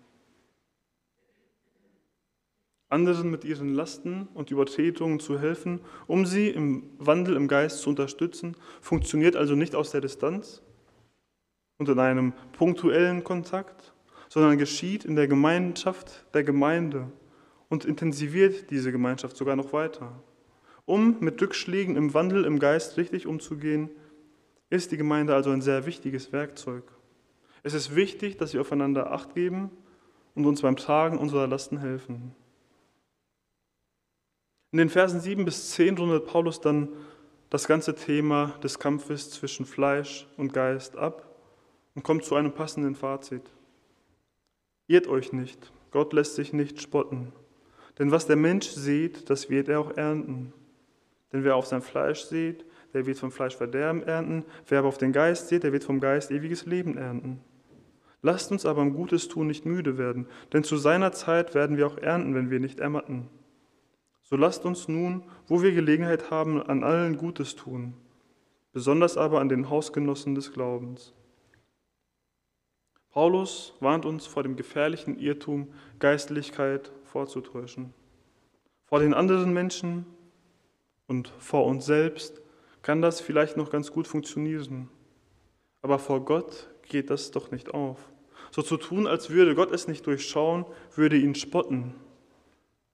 Anderen 2.90 3.30
mit 3.30 3.44
ihren 3.44 3.72
Lasten 3.72 4.28
und 4.34 4.50
Übertretungen 4.50 5.20
zu 5.20 5.40
helfen, 5.40 5.80
um 6.06 6.26
sie 6.26 6.50
im 6.50 6.90
Wandel 6.98 7.34
im 7.34 7.48
Geist 7.48 7.80
zu 7.80 7.88
unterstützen, 7.88 8.56
funktioniert 8.82 9.36
also 9.36 9.54
nicht 9.54 9.74
aus 9.74 9.90
der 9.90 10.02
Distanz 10.02 10.60
und 11.78 11.88
in 11.88 11.98
einem 11.98 12.34
punktuellen 12.52 13.24
Kontakt, 13.24 13.94
sondern 14.28 14.58
geschieht 14.58 15.06
in 15.06 15.16
der 15.16 15.28
Gemeinschaft 15.28 16.26
der 16.34 16.44
Gemeinde 16.44 17.10
und 17.70 17.86
intensiviert 17.86 18.70
diese 18.70 18.92
Gemeinschaft 18.92 19.34
sogar 19.34 19.56
noch 19.56 19.72
weiter. 19.72 20.22
Um 20.84 21.16
mit 21.20 21.40
Rückschlägen 21.40 21.96
im 21.96 22.12
Wandel 22.12 22.44
im 22.44 22.58
Geist 22.58 22.98
richtig 22.98 23.26
umzugehen, 23.26 23.88
ist 24.70 24.92
die 24.92 24.96
Gemeinde 24.96 25.34
also 25.34 25.50
ein 25.50 25.60
sehr 25.60 25.84
wichtiges 25.84 26.32
Werkzeug. 26.32 26.84
Es 27.62 27.74
ist 27.74 27.94
wichtig, 27.94 28.38
dass 28.38 28.54
wir 28.54 28.60
aufeinander 28.60 29.12
Acht 29.12 29.34
geben 29.34 29.70
und 30.34 30.46
uns 30.46 30.62
beim 30.62 30.76
Tragen 30.76 31.18
unserer 31.18 31.46
Lasten 31.46 31.78
helfen. 31.78 32.34
In 34.72 34.78
den 34.78 34.88
Versen 34.88 35.20
7 35.20 35.44
bis 35.44 35.70
10 35.70 35.98
rundet 35.98 36.26
Paulus 36.26 36.60
dann 36.60 36.88
das 37.50 37.66
ganze 37.66 37.96
Thema 37.96 38.54
des 38.62 38.78
Kampfes 38.78 39.30
zwischen 39.30 39.66
Fleisch 39.66 40.28
und 40.36 40.52
Geist 40.52 40.96
ab 40.96 41.26
und 41.96 42.04
kommt 42.04 42.24
zu 42.24 42.36
einem 42.36 42.52
passenden 42.52 42.94
Fazit. 42.94 43.42
Irrt 44.86 45.08
euch 45.08 45.32
nicht, 45.32 45.72
Gott 45.90 46.12
lässt 46.12 46.36
sich 46.36 46.52
nicht 46.52 46.80
spotten, 46.80 47.32
denn 47.98 48.12
was 48.12 48.26
der 48.26 48.36
Mensch 48.36 48.68
sieht, 48.68 49.28
das 49.28 49.50
wird 49.50 49.68
er 49.68 49.80
auch 49.80 49.96
ernten. 49.96 50.52
Denn 51.32 51.44
wer 51.44 51.56
auf 51.56 51.66
sein 51.66 51.82
Fleisch 51.82 52.22
sieht, 52.22 52.64
der 52.94 53.06
wird 53.06 53.18
vom 53.18 53.30
Fleisch 53.30 53.56
Verderben 53.56 54.02
ernten. 54.02 54.44
Wer 54.66 54.80
aber 54.80 54.88
auf 54.88 54.98
den 54.98 55.12
Geist 55.12 55.48
sieht, 55.48 55.62
der 55.62 55.72
wird 55.72 55.84
vom 55.84 56.00
Geist 56.00 56.30
ewiges 56.30 56.66
Leben 56.66 56.96
ernten. 56.96 57.40
Lasst 58.22 58.52
uns 58.52 58.66
aber 58.66 58.82
im 58.82 58.94
Gutes 58.94 59.28
tun 59.28 59.46
nicht 59.46 59.64
müde 59.64 59.96
werden, 59.96 60.26
denn 60.52 60.62
zu 60.62 60.76
seiner 60.76 61.12
Zeit 61.12 61.54
werden 61.54 61.76
wir 61.76 61.86
auch 61.86 61.96
ernten, 61.96 62.34
wenn 62.34 62.50
wir 62.50 62.60
nicht 62.60 62.80
ermatten. 62.80 63.28
So 64.22 64.36
lasst 64.36 64.64
uns 64.64 64.88
nun, 64.88 65.24
wo 65.46 65.62
wir 65.62 65.72
Gelegenheit 65.72 66.30
haben, 66.30 66.62
an 66.62 66.84
allen 66.84 67.16
Gutes 67.16 67.56
tun, 67.56 67.94
besonders 68.72 69.16
aber 69.16 69.40
an 69.40 69.48
den 69.48 69.70
Hausgenossen 69.70 70.34
des 70.34 70.52
Glaubens. 70.52 71.14
Paulus 73.10 73.74
warnt 73.80 74.04
uns 74.04 74.26
vor 74.26 74.44
dem 74.44 74.54
gefährlichen 74.54 75.18
Irrtum, 75.18 75.72
Geistlichkeit 75.98 76.92
vorzutäuschen. 77.04 77.92
Vor 78.84 79.00
den 79.00 79.14
anderen 79.14 79.52
Menschen 79.52 80.06
und 81.08 81.32
vor 81.38 81.66
uns 81.66 81.86
selbst 81.86 82.39
kann 82.82 83.02
das 83.02 83.20
vielleicht 83.20 83.56
noch 83.56 83.70
ganz 83.70 83.92
gut 83.92 84.06
funktionieren. 84.06 84.88
Aber 85.82 85.98
vor 85.98 86.24
Gott 86.24 86.68
geht 86.88 87.10
das 87.10 87.30
doch 87.30 87.50
nicht 87.50 87.72
auf. 87.74 87.98
So 88.50 88.62
zu 88.62 88.76
tun, 88.76 89.06
als 89.06 89.30
würde 89.30 89.54
Gott 89.54 89.70
es 89.72 89.86
nicht 89.86 90.06
durchschauen, 90.06 90.66
würde 90.94 91.16
ihn 91.16 91.34
spotten, 91.34 91.94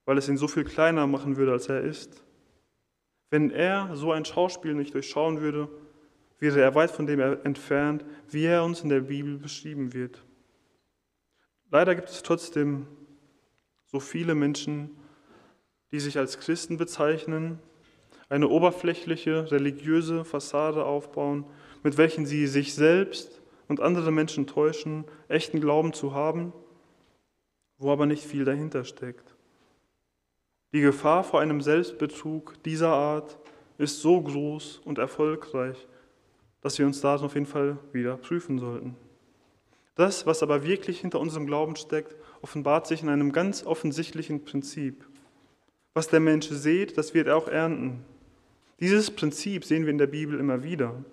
weil 0.05 0.17
es 0.17 0.29
ihn 0.29 0.37
so 0.37 0.47
viel 0.47 0.63
kleiner 0.63 1.07
machen 1.07 1.37
würde, 1.37 1.51
als 1.51 1.67
er 1.67 1.81
ist. 1.81 2.23
Wenn 3.29 3.51
er 3.51 3.95
so 3.95 4.11
ein 4.11 4.25
Schauspiel 4.25 4.73
nicht 4.73 4.93
durchschauen 4.93 5.41
würde, 5.41 5.67
wäre 6.39 6.61
er 6.61 6.75
weit 6.75 6.91
von 6.91 7.07
dem 7.07 7.19
entfernt, 7.19 8.05
wie 8.29 8.45
er 8.45 8.63
uns 8.63 8.81
in 8.81 8.89
der 8.89 9.01
Bibel 9.01 9.37
beschrieben 9.37 9.93
wird. 9.93 10.23
Leider 11.71 11.95
gibt 11.95 12.09
es 12.09 12.23
trotzdem 12.23 12.87
so 13.85 13.99
viele 13.99 14.35
Menschen, 14.35 14.91
die 15.91 15.99
sich 15.99 16.17
als 16.17 16.39
Christen 16.39 16.77
bezeichnen, 16.77 17.59
eine 18.29 18.47
oberflächliche 18.47 19.51
religiöse 19.51 20.25
Fassade 20.25 20.85
aufbauen, 20.85 21.45
mit 21.83 21.97
welchen 21.97 22.25
sie 22.25 22.47
sich 22.47 22.73
selbst 22.73 23.41
und 23.67 23.79
andere 23.79 24.11
Menschen 24.11 24.47
täuschen, 24.47 25.05
echten 25.27 25.61
Glauben 25.61 25.93
zu 25.93 26.13
haben, 26.13 26.53
wo 27.77 27.91
aber 27.91 28.05
nicht 28.05 28.23
viel 28.23 28.45
dahinter 28.45 28.83
steckt. 28.83 29.35
Die 30.73 30.81
Gefahr 30.81 31.23
vor 31.23 31.39
einem 31.39 31.61
Selbstbetrug 31.61 32.61
dieser 32.63 32.89
Art 32.89 33.37
ist 33.77 34.01
so 34.01 34.21
groß 34.21 34.81
und 34.83 34.97
erfolgreich, 34.97 35.87
dass 36.61 36.77
wir 36.77 36.85
uns 36.85 36.99
da 36.99 37.15
auf 37.15 37.35
jeden 37.35 37.45
Fall 37.45 37.77
wieder 37.93 38.17
prüfen 38.17 38.59
sollten. 38.59 38.95
Das, 39.95 40.25
was 40.25 40.43
aber 40.43 40.63
wirklich 40.63 40.99
hinter 40.99 41.19
unserem 41.19 41.47
Glauben 41.47 41.75
steckt, 41.75 42.15
offenbart 42.41 42.85
sich 42.85 43.01
in 43.01 43.09
einem 43.09 43.31
ganz 43.31 43.65
offensichtlichen 43.65 44.43
Prinzip. 44.43 45.07
Was 45.93 46.07
der 46.09 46.19
Mensch 46.19 46.49
sieht, 46.49 46.97
das 46.97 47.13
wird 47.13 47.27
er 47.27 47.37
auch 47.37 47.47
ernten. 47.47 48.03
Dieses 48.79 49.09
Prinzip 49.09 49.65
sehen 49.65 49.83
wir 49.83 49.91
in 49.91 49.97
der 49.97 50.07
Bibel 50.07 50.39
immer 50.39 50.63
wieder. 50.63 51.03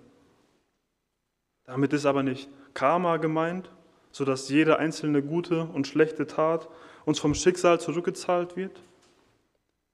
Damit 1.65 1.93
ist 1.93 2.05
aber 2.05 2.21
nicht 2.21 2.49
Karma 2.73 3.17
gemeint, 3.17 3.71
sodass 4.11 4.49
jede 4.49 4.77
einzelne 4.77 5.23
gute 5.23 5.63
und 5.63 5.87
schlechte 5.87 6.27
Tat 6.27 6.69
uns 7.05 7.19
vom 7.19 7.33
Schicksal 7.33 7.79
zurückgezahlt 7.79 8.55
wird. 8.55 8.83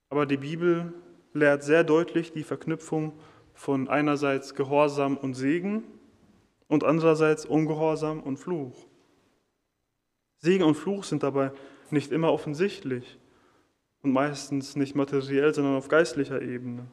Aber 0.09 0.25
die 0.25 0.37
Bibel 0.37 0.93
lehrt 1.33 1.63
sehr 1.63 1.83
deutlich 1.83 2.33
die 2.33 2.43
Verknüpfung 2.43 3.13
von 3.53 3.87
einerseits 3.87 4.53
Gehorsam 4.53 5.15
und 5.15 5.35
Segen 5.35 5.83
und 6.67 6.83
andererseits 6.83 7.45
Ungehorsam 7.45 8.21
und 8.21 8.37
Fluch. 8.37 8.85
Segen 10.39 10.63
und 10.63 10.75
Fluch 10.75 11.03
sind 11.03 11.23
dabei 11.23 11.51
nicht 11.89 12.11
immer 12.11 12.33
offensichtlich 12.33 13.19
und 14.01 14.11
meistens 14.11 14.75
nicht 14.75 14.95
materiell, 14.95 15.53
sondern 15.53 15.75
auf 15.75 15.87
geistlicher 15.87 16.41
Ebene. 16.41 16.87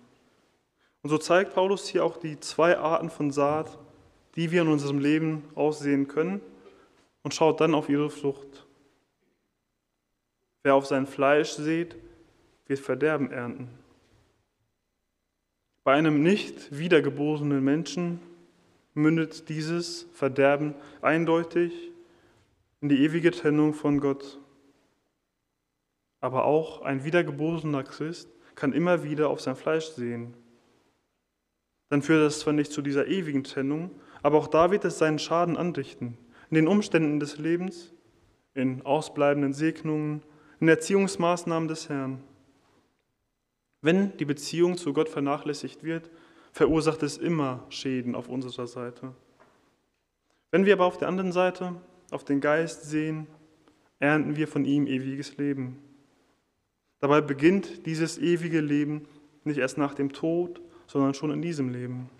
Und 1.08 1.12
so 1.12 1.16
zeigt 1.16 1.54
Paulus 1.54 1.88
hier 1.88 2.04
auch 2.04 2.18
die 2.18 2.38
zwei 2.38 2.76
Arten 2.76 3.08
von 3.08 3.30
Saat, 3.30 3.78
die 4.36 4.50
wir 4.50 4.60
in 4.60 4.68
unserem 4.68 4.98
Leben 4.98 5.42
aussehen 5.54 6.06
können 6.06 6.42
und 7.22 7.32
schaut 7.32 7.62
dann 7.62 7.74
auf 7.74 7.88
ihre 7.88 8.10
Frucht. 8.10 8.66
Wer 10.62 10.74
auf 10.74 10.84
sein 10.84 11.06
Fleisch 11.06 11.52
sät, 11.52 11.96
wird 12.66 12.80
Verderben 12.80 13.30
ernten. 13.30 13.70
Bei 15.82 15.94
einem 15.94 16.22
nicht 16.22 16.76
wiedergeborenen 16.78 17.64
Menschen 17.64 18.20
mündet 18.92 19.48
dieses 19.48 20.02
Verderben 20.12 20.74
eindeutig 21.00 21.72
in 22.82 22.90
die 22.90 23.02
ewige 23.02 23.30
Trennung 23.30 23.72
von 23.72 23.98
Gott. 23.98 24.38
Aber 26.20 26.44
auch 26.44 26.82
ein 26.82 27.02
wiedergeborener 27.02 27.82
Christ 27.82 28.28
kann 28.54 28.74
immer 28.74 29.04
wieder 29.04 29.30
auf 29.30 29.40
sein 29.40 29.56
Fleisch 29.56 29.86
sehen 29.86 30.34
dann 31.88 32.02
führt 32.02 32.22
das 32.22 32.40
zwar 32.40 32.52
nicht 32.52 32.72
zu 32.72 32.82
dieser 32.82 33.06
ewigen 33.06 33.44
Trennung, 33.44 33.90
aber 34.22 34.38
auch 34.38 34.48
da 34.48 34.70
wird 34.70 34.84
es 34.84 34.98
seinen 34.98 35.18
Schaden 35.18 35.56
anrichten. 35.56 36.18
In 36.50 36.54
den 36.56 36.68
Umständen 36.68 37.20
des 37.20 37.38
Lebens, 37.38 37.92
in 38.54 38.84
ausbleibenden 38.84 39.52
Segnungen, 39.52 40.22
in 40.60 40.68
Erziehungsmaßnahmen 40.68 41.68
des 41.68 41.88
Herrn. 41.88 42.22
Wenn 43.80 44.16
die 44.16 44.24
Beziehung 44.24 44.76
zu 44.76 44.92
Gott 44.92 45.08
vernachlässigt 45.08 45.84
wird, 45.84 46.10
verursacht 46.52 47.02
es 47.02 47.16
immer 47.16 47.64
Schäden 47.68 48.14
auf 48.14 48.28
unserer 48.28 48.66
Seite. 48.66 49.14
Wenn 50.50 50.64
wir 50.64 50.72
aber 50.74 50.86
auf 50.86 50.98
der 50.98 51.08
anderen 51.08 51.32
Seite 51.32 51.74
auf 52.10 52.24
den 52.24 52.40
Geist 52.40 52.84
sehen, 52.84 53.26
ernten 54.00 54.36
wir 54.36 54.48
von 54.48 54.64
ihm 54.64 54.86
ewiges 54.86 55.36
Leben. 55.36 55.78
Dabei 57.00 57.20
beginnt 57.20 57.86
dieses 57.86 58.18
ewige 58.18 58.60
Leben 58.60 59.06
nicht 59.44 59.58
erst 59.58 59.78
nach 59.78 59.94
dem 59.94 60.12
Tod, 60.12 60.60
sondern 60.88 61.14
schon 61.14 61.30
in 61.30 61.40
diesem 61.40 61.68
Leben. 61.68 62.10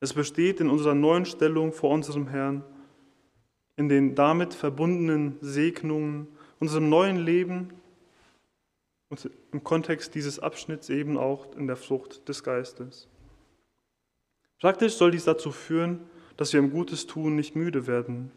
Es 0.00 0.12
besteht 0.12 0.60
in 0.60 0.70
unserer 0.70 0.94
neuen 0.94 1.24
Stellung 1.26 1.72
vor 1.72 1.90
unserem 1.90 2.28
Herrn, 2.28 2.62
in 3.76 3.88
den 3.88 4.14
damit 4.14 4.54
verbundenen 4.54 5.36
Segnungen, 5.40 6.28
unserem 6.60 6.88
neuen 6.88 7.16
Leben 7.16 7.72
und 9.08 9.30
im 9.52 9.64
Kontext 9.64 10.14
dieses 10.14 10.38
Abschnitts 10.38 10.90
eben 10.90 11.16
auch 11.16 11.54
in 11.56 11.66
der 11.66 11.76
Frucht 11.76 12.28
des 12.28 12.44
Geistes. 12.44 13.08
Praktisch 14.60 14.94
soll 14.94 15.10
dies 15.10 15.24
dazu 15.24 15.52
führen, 15.52 16.00
dass 16.36 16.52
wir 16.52 16.60
im 16.60 16.70
Gutes 16.70 17.06
tun 17.06 17.34
nicht 17.34 17.56
müde 17.56 17.86
werden. 17.86 18.30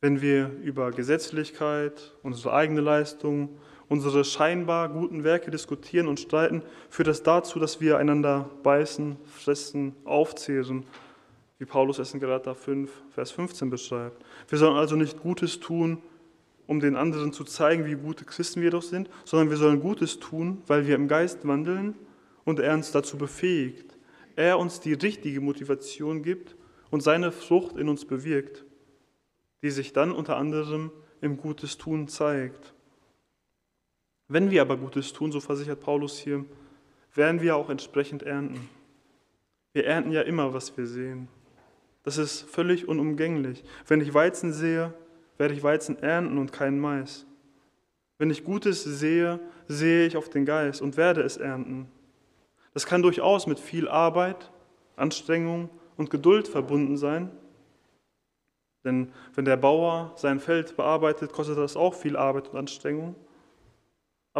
Wenn 0.00 0.20
wir 0.20 0.50
über 0.62 0.90
Gesetzlichkeit, 0.92 2.14
unsere 2.22 2.54
eigene 2.54 2.80
Leistung 2.80 3.58
unsere 3.90 4.24
scheinbar 4.24 4.88
guten 4.88 5.24
Werke 5.24 5.50
diskutieren 5.50 6.06
und 6.06 6.20
streiten, 6.20 6.62
führt 6.88 7.08
das 7.08 7.22
dazu, 7.22 7.58
dass 7.58 7.80
wir 7.80 7.98
einander 7.98 8.48
beißen, 8.62 9.16
fressen, 9.26 9.94
aufzehren, 10.04 10.84
wie 11.58 11.66
Paulus 11.66 11.98
es 11.98 12.14
in 12.14 12.20
Galater 12.20 12.54
5, 12.54 12.90
Vers 13.10 13.32
15 13.32 13.68
beschreibt. 13.68 14.24
Wir 14.48 14.58
sollen 14.58 14.76
also 14.76 14.94
nicht 14.96 15.20
Gutes 15.20 15.60
tun, 15.60 15.98
um 16.68 16.78
den 16.78 16.94
anderen 16.94 17.32
zu 17.32 17.42
zeigen, 17.42 17.84
wie 17.84 17.96
gute 17.96 18.24
Christen 18.24 18.62
wir 18.62 18.70
doch 18.70 18.82
sind, 18.82 19.10
sondern 19.24 19.50
wir 19.50 19.56
sollen 19.56 19.80
Gutes 19.80 20.20
tun, 20.20 20.62
weil 20.68 20.86
wir 20.86 20.94
im 20.94 21.08
Geist 21.08 21.46
wandeln 21.46 21.96
und 22.44 22.60
er 22.60 22.74
uns 22.74 22.92
dazu 22.92 23.18
befähigt. 23.18 23.98
Er 24.36 24.60
uns 24.60 24.78
die 24.78 24.92
richtige 24.92 25.40
Motivation 25.40 26.22
gibt 26.22 26.54
und 26.90 27.02
seine 27.02 27.32
Frucht 27.32 27.76
in 27.76 27.88
uns 27.88 28.04
bewirkt, 28.04 28.64
die 29.62 29.70
sich 29.70 29.92
dann 29.92 30.12
unter 30.12 30.36
anderem 30.36 30.92
im 31.20 31.36
Gutes 31.38 31.76
tun 31.76 32.06
zeigt. 32.06 32.72
Wenn 34.32 34.52
wir 34.52 34.62
aber 34.62 34.76
Gutes 34.76 35.12
tun, 35.12 35.32
so 35.32 35.40
versichert 35.40 35.80
Paulus 35.80 36.16
hier, 36.16 36.44
werden 37.16 37.40
wir 37.40 37.56
auch 37.56 37.68
entsprechend 37.68 38.22
ernten. 38.22 38.70
Wir 39.72 39.86
ernten 39.86 40.12
ja 40.12 40.22
immer, 40.22 40.54
was 40.54 40.76
wir 40.76 40.86
sehen. 40.86 41.26
Das 42.04 42.16
ist 42.16 42.42
völlig 42.42 42.86
unumgänglich. 42.86 43.64
Wenn 43.88 44.00
ich 44.00 44.14
Weizen 44.14 44.52
sehe, 44.52 44.94
werde 45.36 45.54
ich 45.54 45.64
Weizen 45.64 45.98
ernten 46.00 46.38
und 46.38 46.52
keinen 46.52 46.78
Mais. 46.78 47.26
Wenn 48.18 48.30
ich 48.30 48.44
Gutes 48.44 48.84
sehe, 48.84 49.40
sehe 49.66 50.06
ich 50.06 50.16
auf 50.16 50.28
den 50.28 50.44
Geist 50.44 50.80
und 50.80 50.96
werde 50.96 51.22
es 51.22 51.36
ernten. 51.36 51.88
Das 52.72 52.86
kann 52.86 53.02
durchaus 53.02 53.48
mit 53.48 53.58
viel 53.58 53.88
Arbeit, 53.88 54.52
Anstrengung 54.94 55.70
und 55.96 56.08
Geduld 56.08 56.46
verbunden 56.46 56.96
sein. 56.96 57.32
Denn 58.84 59.10
wenn 59.34 59.44
der 59.44 59.56
Bauer 59.56 60.12
sein 60.14 60.38
Feld 60.38 60.76
bearbeitet, 60.76 61.32
kostet 61.32 61.58
das 61.58 61.76
auch 61.76 61.94
viel 61.94 62.16
Arbeit 62.16 62.46
und 62.50 62.56
Anstrengung. 62.56 63.16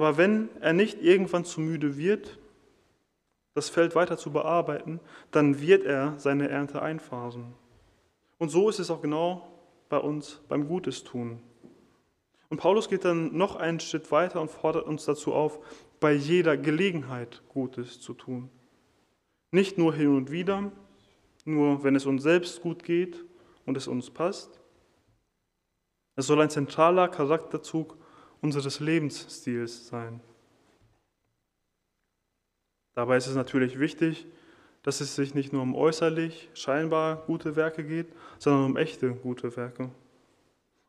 Aber 0.01 0.17
wenn 0.17 0.49
er 0.63 0.73
nicht 0.73 1.03
irgendwann 1.03 1.45
zu 1.45 1.61
müde 1.61 1.99
wird, 1.99 2.39
das 3.53 3.69
Feld 3.69 3.95
weiter 3.95 4.17
zu 4.17 4.33
bearbeiten, 4.33 4.99
dann 5.31 5.61
wird 5.61 5.85
er 5.85 6.19
seine 6.19 6.49
Ernte 6.49 6.81
einphasen. 6.81 7.53
Und 8.39 8.49
so 8.49 8.71
ist 8.71 8.79
es 8.79 8.91
auch 8.91 9.03
genau 9.03 9.47
bei 9.91 9.99
uns 9.99 10.41
beim 10.49 10.67
Gutes 10.67 11.05
tun. 11.05 11.43
Und 12.49 12.57
Paulus 12.57 12.89
geht 12.89 13.05
dann 13.05 13.37
noch 13.37 13.57
einen 13.57 13.79
Schritt 13.79 14.11
weiter 14.11 14.41
und 14.41 14.51
fordert 14.51 14.87
uns 14.87 15.05
dazu 15.05 15.35
auf, 15.35 15.59
bei 16.01 16.15
jeder 16.15 16.57
Gelegenheit 16.57 17.43
Gutes 17.51 18.01
zu 18.01 18.15
tun. 18.15 18.49
Nicht 19.51 19.77
nur 19.77 19.93
hin 19.93 20.17
und 20.17 20.31
wieder, 20.31 20.73
nur 21.45 21.85
wenn 21.85 21.95
es 21.95 22.07
uns 22.07 22.23
selbst 22.23 22.63
gut 22.63 22.85
geht 22.85 23.23
und 23.67 23.77
es 23.77 23.87
uns 23.87 24.09
passt. 24.09 24.63
Es 26.17 26.27
soll 26.27 26.41
ein 26.41 26.49
zentraler 26.49 27.09
Charakterzug 27.09 28.00
unseres 28.41 28.81
Lebensstils 28.81 29.89
sein. 29.89 30.21
Dabei 32.95 33.17
ist 33.17 33.27
es 33.27 33.35
natürlich 33.35 33.79
wichtig, 33.79 34.27
dass 34.83 35.01
es 35.01 35.15
sich 35.15 35.35
nicht 35.35 35.53
nur 35.53 35.63
um 35.63 35.75
äußerlich 35.75 36.49
scheinbar 36.55 37.25
gute 37.27 37.57
Werke 37.57 37.85
geht, 37.85 38.09
sondern 38.39 38.65
um 38.65 38.77
echte 38.77 39.11
gute 39.11 39.57
Werke. 39.57 39.91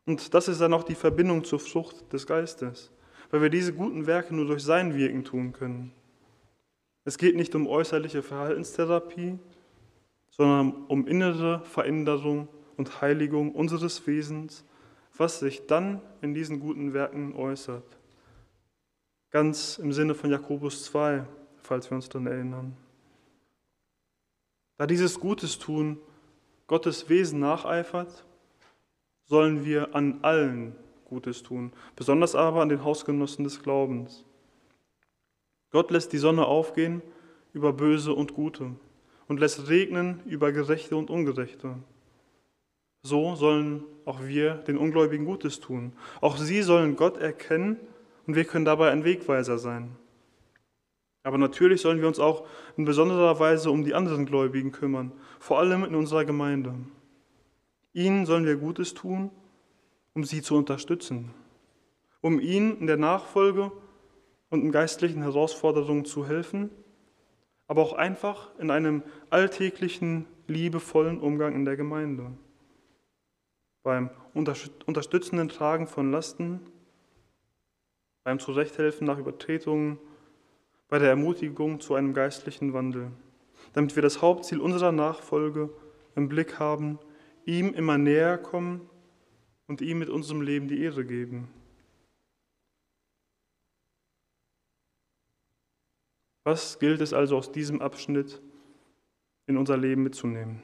Und 0.06 0.34
das 0.34 0.48
ist 0.48 0.60
dann 0.60 0.74
auch 0.74 0.82
die 0.82 0.94
Verbindung 0.94 1.44
zur 1.44 1.60
Frucht 1.60 2.12
des 2.12 2.26
Geistes, 2.26 2.90
weil 3.30 3.42
wir 3.42 3.50
diese 3.50 3.72
guten 3.72 4.06
Werke 4.06 4.34
nur 4.34 4.46
durch 4.46 4.62
sein 4.62 4.96
Wirken 4.96 5.24
tun 5.24 5.52
können. 5.52 5.92
Es 7.04 7.18
geht 7.18 7.36
nicht 7.36 7.54
um 7.54 7.66
äußerliche 7.66 8.22
Verhaltenstherapie, 8.22 9.38
sondern 10.30 10.86
um 10.86 11.06
innere 11.06 11.64
Veränderung 11.64 12.48
und 12.76 13.00
Heiligung 13.00 13.52
unseres 13.54 14.06
Wesens, 14.06 14.64
was 15.16 15.40
sich 15.40 15.66
dann 15.66 16.00
in 16.20 16.34
diesen 16.34 16.60
guten 16.60 16.94
Werken 16.94 17.34
äußert. 17.34 17.84
Ganz 19.30 19.78
im 19.78 19.92
Sinne 19.92 20.14
von 20.14 20.30
Jakobus 20.30 20.84
2, 20.84 21.24
falls 21.62 21.90
wir 21.90 21.96
uns 21.96 22.08
dann 22.08 22.26
erinnern. 22.26 22.76
Da 24.76 24.86
dieses 24.86 25.20
Gutes 25.20 25.58
tun 25.58 25.98
Gottes 26.66 27.08
Wesen 27.08 27.40
nacheifert, 27.40 28.24
sollen 29.24 29.64
wir 29.64 29.94
an 29.94 30.20
allen 30.22 30.74
Gutes 31.04 31.42
tun, 31.42 31.72
besonders 31.96 32.34
aber 32.34 32.62
an 32.62 32.70
den 32.70 32.82
Hausgenossen 32.82 33.44
des 33.44 33.62
Glaubens. 33.62 34.24
Gott 35.70 35.90
lässt 35.90 36.12
die 36.12 36.18
Sonne 36.18 36.46
aufgehen 36.46 37.02
über 37.52 37.72
Böse 37.72 38.14
und 38.14 38.34
Gute 38.34 38.70
und 39.28 39.38
lässt 39.38 39.68
regnen 39.68 40.20
über 40.24 40.52
Gerechte 40.52 40.96
und 40.96 41.10
Ungerechte. 41.10 41.76
So 43.04 43.34
sollen 43.34 43.84
auch 44.04 44.22
wir 44.22 44.54
den 44.54 44.78
Ungläubigen 44.78 45.26
Gutes 45.26 45.58
tun. 45.58 45.92
Auch 46.20 46.36
sie 46.36 46.62
sollen 46.62 46.96
Gott 46.96 47.18
erkennen 47.18 47.76
und 48.26 48.36
wir 48.36 48.44
können 48.44 48.64
dabei 48.64 48.90
ein 48.90 49.04
Wegweiser 49.04 49.58
sein. 49.58 49.96
Aber 51.24 51.38
natürlich 51.38 51.80
sollen 51.80 52.00
wir 52.00 52.08
uns 52.08 52.18
auch 52.18 52.46
in 52.76 52.84
besonderer 52.84 53.38
Weise 53.38 53.70
um 53.70 53.84
die 53.84 53.94
anderen 53.94 54.26
Gläubigen 54.26 54.72
kümmern, 54.72 55.12
vor 55.38 55.58
allem 55.58 55.84
in 55.84 55.94
unserer 55.94 56.24
Gemeinde. 56.24 56.74
Ihnen 57.92 58.26
sollen 58.26 58.46
wir 58.46 58.56
Gutes 58.56 58.94
tun, 58.94 59.30
um 60.14 60.24
sie 60.24 60.42
zu 60.42 60.56
unterstützen, 60.56 61.30
um 62.20 62.40
ihnen 62.40 62.78
in 62.78 62.86
der 62.86 62.96
Nachfolge 62.96 63.70
und 64.50 64.62
in 64.62 64.72
geistlichen 64.72 65.22
Herausforderungen 65.22 66.04
zu 66.04 66.26
helfen, 66.26 66.70
aber 67.66 67.82
auch 67.82 67.92
einfach 67.92 68.50
in 68.58 68.70
einem 68.70 69.02
alltäglichen, 69.30 70.26
liebevollen 70.46 71.20
Umgang 71.20 71.54
in 71.54 71.64
der 71.64 71.76
Gemeinde. 71.76 72.32
Beim 73.82 74.10
unterstützenden 74.34 75.48
Tragen 75.48 75.86
von 75.86 76.10
Lasten, 76.12 76.60
beim 78.24 78.38
Zurechthelfen 78.38 79.06
nach 79.06 79.18
Übertretungen, 79.18 79.98
bei 80.88 80.98
der 80.98 81.10
Ermutigung 81.10 81.80
zu 81.80 81.94
einem 81.94 82.14
geistlichen 82.14 82.72
Wandel, 82.72 83.10
damit 83.72 83.96
wir 83.96 84.02
das 84.02 84.22
Hauptziel 84.22 84.60
unserer 84.60 84.92
Nachfolge 84.92 85.70
im 86.14 86.28
Blick 86.28 86.58
haben, 86.58 86.98
ihm 87.44 87.74
immer 87.74 87.98
näher 87.98 88.38
kommen 88.38 88.88
und 89.66 89.80
ihm 89.80 89.98
mit 89.98 90.10
unserem 90.10 90.42
Leben 90.42 90.68
die 90.68 90.82
Ehre 90.82 91.04
geben. 91.04 91.48
Was 96.44 96.78
gilt 96.78 97.00
es 97.00 97.12
also 97.12 97.36
aus 97.36 97.52
diesem 97.52 97.80
Abschnitt 97.80 98.42
in 99.46 99.56
unser 99.56 99.76
Leben 99.76 100.02
mitzunehmen? 100.02 100.62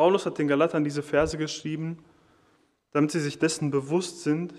Paulus 0.00 0.24
hat 0.24 0.38
den 0.38 0.48
Galatern 0.48 0.82
diese 0.82 1.02
Verse 1.02 1.36
geschrieben, 1.36 1.98
damit 2.92 3.10
sie 3.10 3.20
sich 3.20 3.38
dessen 3.38 3.70
bewusst 3.70 4.22
sind, 4.22 4.54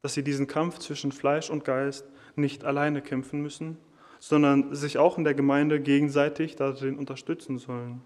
dass 0.00 0.14
sie 0.14 0.24
diesen 0.24 0.46
Kampf 0.46 0.78
zwischen 0.78 1.12
Fleisch 1.12 1.50
und 1.50 1.62
Geist 1.62 2.06
nicht 2.36 2.64
alleine 2.64 3.02
kämpfen 3.02 3.42
müssen, 3.42 3.76
sondern 4.18 4.74
sich 4.74 4.96
auch 4.96 5.18
in 5.18 5.24
der 5.24 5.34
Gemeinde 5.34 5.78
gegenseitig 5.78 6.56
darin 6.56 6.96
unterstützen 6.96 7.58
sollen. 7.58 8.00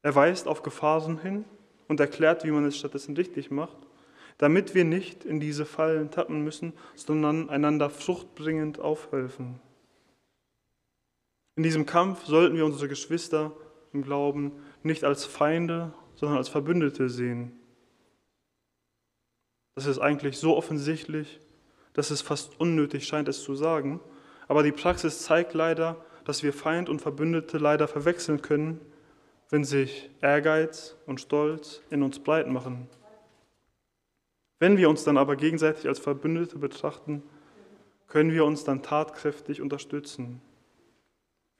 Er 0.00 0.14
weist 0.14 0.48
auf 0.48 0.62
Gefahren 0.62 1.20
hin 1.20 1.44
und 1.86 2.00
erklärt, 2.00 2.44
wie 2.44 2.50
man 2.50 2.64
es 2.64 2.78
stattdessen 2.78 3.14
richtig 3.14 3.50
macht, 3.50 3.76
damit 4.38 4.74
wir 4.74 4.86
nicht 4.86 5.26
in 5.26 5.38
diese 5.38 5.66
Fallen 5.66 6.10
tappen 6.10 6.44
müssen, 6.44 6.72
sondern 6.94 7.50
einander 7.50 7.90
fruchtbringend 7.90 8.80
aufhelfen. 8.80 9.60
In 11.56 11.62
diesem 11.62 11.84
Kampf 11.84 12.24
sollten 12.24 12.56
wir 12.56 12.64
unsere 12.64 12.88
Geschwister 12.88 13.52
im 13.92 14.02
Glauben 14.02 14.52
nicht 14.82 15.04
als 15.04 15.24
Feinde, 15.24 15.92
sondern 16.14 16.38
als 16.38 16.48
Verbündete 16.48 17.08
sehen. 17.08 17.52
Das 19.74 19.86
ist 19.86 19.98
eigentlich 19.98 20.38
so 20.38 20.56
offensichtlich, 20.56 21.40
dass 21.92 22.10
es 22.10 22.22
fast 22.22 22.60
unnötig 22.60 23.06
scheint, 23.06 23.28
es 23.28 23.42
zu 23.42 23.54
sagen. 23.54 24.00
Aber 24.48 24.62
die 24.62 24.72
Praxis 24.72 25.22
zeigt 25.22 25.54
leider, 25.54 26.04
dass 26.24 26.42
wir 26.42 26.52
Feind 26.52 26.88
und 26.88 27.00
Verbündete 27.00 27.58
leider 27.58 27.88
verwechseln 27.88 28.42
können, 28.42 28.80
wenn 29.48 29.64
sich 29.64 30.10
Ehrgeiz 30.20 30.96
und 31.06 31.20
Stolz 31.20 31.82
in 31.90 32.02
uns 32.02 32.18
breit 32.18 32.48
machen. 32.48 32.88
Wenn 34.58 34.76
wir 34.76 34.90
uns 34.90 35.04
dann 35.04 35.16
aber 35.16 35.36
gegenseitig 35.36 35.88
als 35.88 35.98
Verbündete 35.98 36.58
betrachten, 36.58 37.22
können 38.06 38.32
wir 38.32 38.44
uns 38.44 38.64
dann 38.64 38.82
tatkräftig 38.82 39.62
unterstützen. 39.62 40.42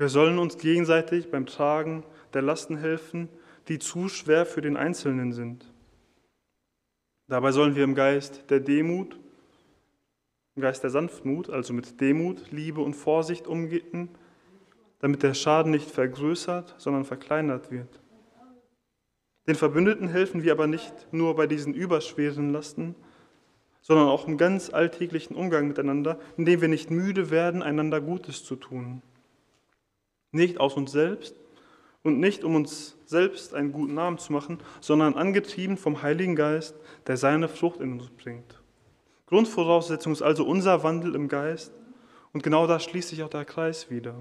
Wir 0.00 0.08
sollen 0.08 0.38
uns 0.38 0.56
gegenseitig 0.56 1.30
beim 1.30 1.44
Tragen 1.44 2.04
der 2.32 2.40
Lasten 2.40 2.78
helfen, 2.78 3.28
die 3.68 3.78
zu 3.78 4.08
schwer 4.08 4.46
für 4.46 4.62
den 4.62 4.78
Einzelnen 4.78 5.34
sind. 5.34 5.70
Dabei 7.28 7.52
sollen 7.52 7.76
wir 7.76 7.84
im 7.84 7.94
Geist 7.94 8.44
der 8.48 8.60
Demut, 8.60 9.20
im 10.56 10.62
Geist 10.62 10.82
der 10.82 10.88
Sanftmut, 10.88 11.50
also 11.50 11.74
mit 11.74 12.00
Demut, 12.00 12.50
Liebe 12.50 12.80
und 12.80 12.94
Vorsicht 12.94 13.46
umgehen, 13.46 14.08
damit 15.00 15.22
der 15.22 15.34
Schaden 15.34 15.70
nicht 15.70 15.90
vergrößert, 15.90 16.76
sondern 16.78 17.04
verkleinert 17.04 17.70
wird. 17.70 18.00
Den 19.46 19.54
Verbündeten 19.54 20.08
helfen 20.08 20.42
wir 20.42 20.52
aber 20.52 20.66
nicht 20.66 21.12
nur 21.12 21.36
bei 21.36 21.46
diesen 21.46 21.74
überschweren 21.74 22.54
Lasten, 22.54 22.94
sondern 23.82 24.08
auch 24.08 24.26
im 24.26 24.38
ganz 24.38 24.70
alltäglichen 24.70 25.36
Umgang 25.36 25.68
miteinander, 25.68 26.18
indem 26.38 26.62
wir 26.62 26.68
nicht 26.68 26.90
müde 26.90 27.30
werden, 27.30 27.62
einander 27.62 28.00
Gutes 28.00 28.42
zu 28.44 28.56
tun. 28.56 29.02
Nicht 30.33 30.61
aus 30.61 30.75
uns 30.75 30.93
selbst 30.93 31.35
und 32.03 32.21
nicht 32.21 32.45
um 32.45 32.55
uns 32.55 32.97
selbst 33.05 33.55
einen 33.55 33.73
guten 33.73 33.95
Namen 33.95 34.19
zu 34.19 34.33
machen, 34.33 34.59
sondern 34.81 35.14
angetrieben 35.14 35.77
vom 35.77 36.03
Heiligen 36.03 36.37
Geist, 36.37 36.75
der 37.07 37.16
seine 37.16 37.49
Frucht 37.49 37.81
in 37.81 37.93
uns 37.95 38.11
bringt. 38.11 38.61
Grundvoraussetzung 39.27 40.12
ist 40.12 40.23
also 40.23 40.45
unser 40.45 40.83
Wandel 40.83 41.14
im 41.14 41.29
Geist 41.29 41.73
und 42.33 42.43
genau 42.43 42.66
da 42.66 42.81
schließt 42.81 43.11
sich 43.11 43.23
auch 43.23 43.29
der 43.29 43.45
Kreis 43.45 43.90
wieder. 43.90 44.14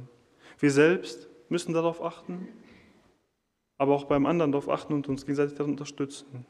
Wir 0.59 0.71
selbst 0.71 1.29
müssen 1.49 1.73
darauf 1.73 2.03
achten, 2.03 2.47
aber 3.77 3.95
auch 3.95 4.05
beim 4.05 4.25
anderen 4.25 4.51
darauf 4.51 4.69
achten 4.69 4.93
und 4.93 5.07
uns 5.07 5.25
gegenseitig 5.25 5.57
darin 5.57 5.71
unterstützen. 5.71 6.45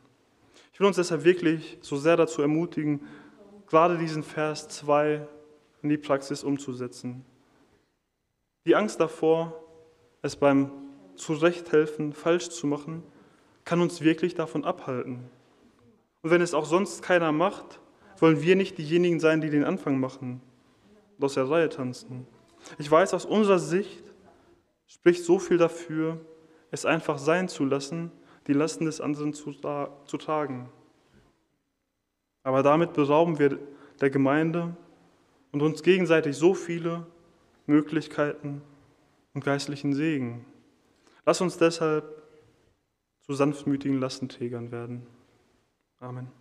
Ich 0.73 0.79
will 0.79 0.87
uns 0.87 0.95
deshalb 0.95 1.23
wirklich 1.23 1.77
so 1.81 1.97
sehr 1.97 2.17
dazu 2.17 2.41
ermutigen, 2.41 3.01
gerade 3.67 3.97
diesen 3.97 4.23
Vers 4.23 4.67
2 4.69 5.27
in 5.81 5.89
die 5.89 5.97
Praxis 5.97 6.43
umzusetzen. 6.43 7.23
Die 8.69 8.75
Angst 8.75 8.99
davor, 8.99 9.63
es 10.21 10.35
beim 10.35 10.69
Zurechthelfen 11.15 12.13
falsch 12.13 12.49
zu 12.49 12.67
machen, 12.67 13.01
kann 13.65 13.81
uns 13.81 14.01
wirklich 14.01 14.35
davon 14.35 14.63
abhalten. 14.63 15.27
Und 16.21 16.29
wenn 16.29 16.39
es 16.39 16.53
auch 16.53 16.65
sonst 16.65 17.01
keiner 17.01 17.31
macht, 17.31 17.79
wollen 18.19 18.43
wir 18.43 18.55
nicht 18.55 18.77
diejenigen 18.77 19.19
sein, 19.19 19.41
die 19.41 19.49
den 19.49 19.63
Anfang 19.63 19.99
machen 19.99 20.39
und 21.17 21.25
aus 21.25 21.33
der 21.33 21.49
Reihe 21.49 21.69
tanzen. 21.69 22.27
Ich 22.77 22.91
weiß, 22.91 23.15
aus 23.15 23.25
unserer 23.25 23.57
Sicht 23.57 24.03
spricht 24.85 25.23
so 25.23 25.39
viel 25.39 25.57
dafür, 25.57 26.21
es 26.69 26.85
einfach 26.85 27.17
sein 27.17 27.49
zu 27.49 27.65
lassen, 27.65 28.11
die 28.45 28.53
Lasten 28.53 28.85
des 28.85 29.01
anderen 29.01 29.33
zu, 29.33 29.51
zu 29.51 30.17
tragen. 30.19 30.69
Aber 32.43 32.61
damit 32.61 32.93
berauben 32.93 33.39
wir 33.39 33.57
der 33.99 34.11
Gemeinde 34.11 34.77
und 35.51 35.63
uns 35.63 35.81
gegenseitig 35.81 36.37
so 36.37 36.53
viele 36.53 37.07
Möglichkeiten 37.69 38.61
und 39.33 39.45
geistlichen 39.45 39.93
Segen. 39.93 40.45
Lass 41.25 41.39
uns 41.39 41.57
deshalb 41.57 42.23
zu 43.21 43.33
sanftmütigen 43.33 43.99
Lastenträgern 43.99 44.71
werden. 44.71 45.07
Amen. 45.99 46.38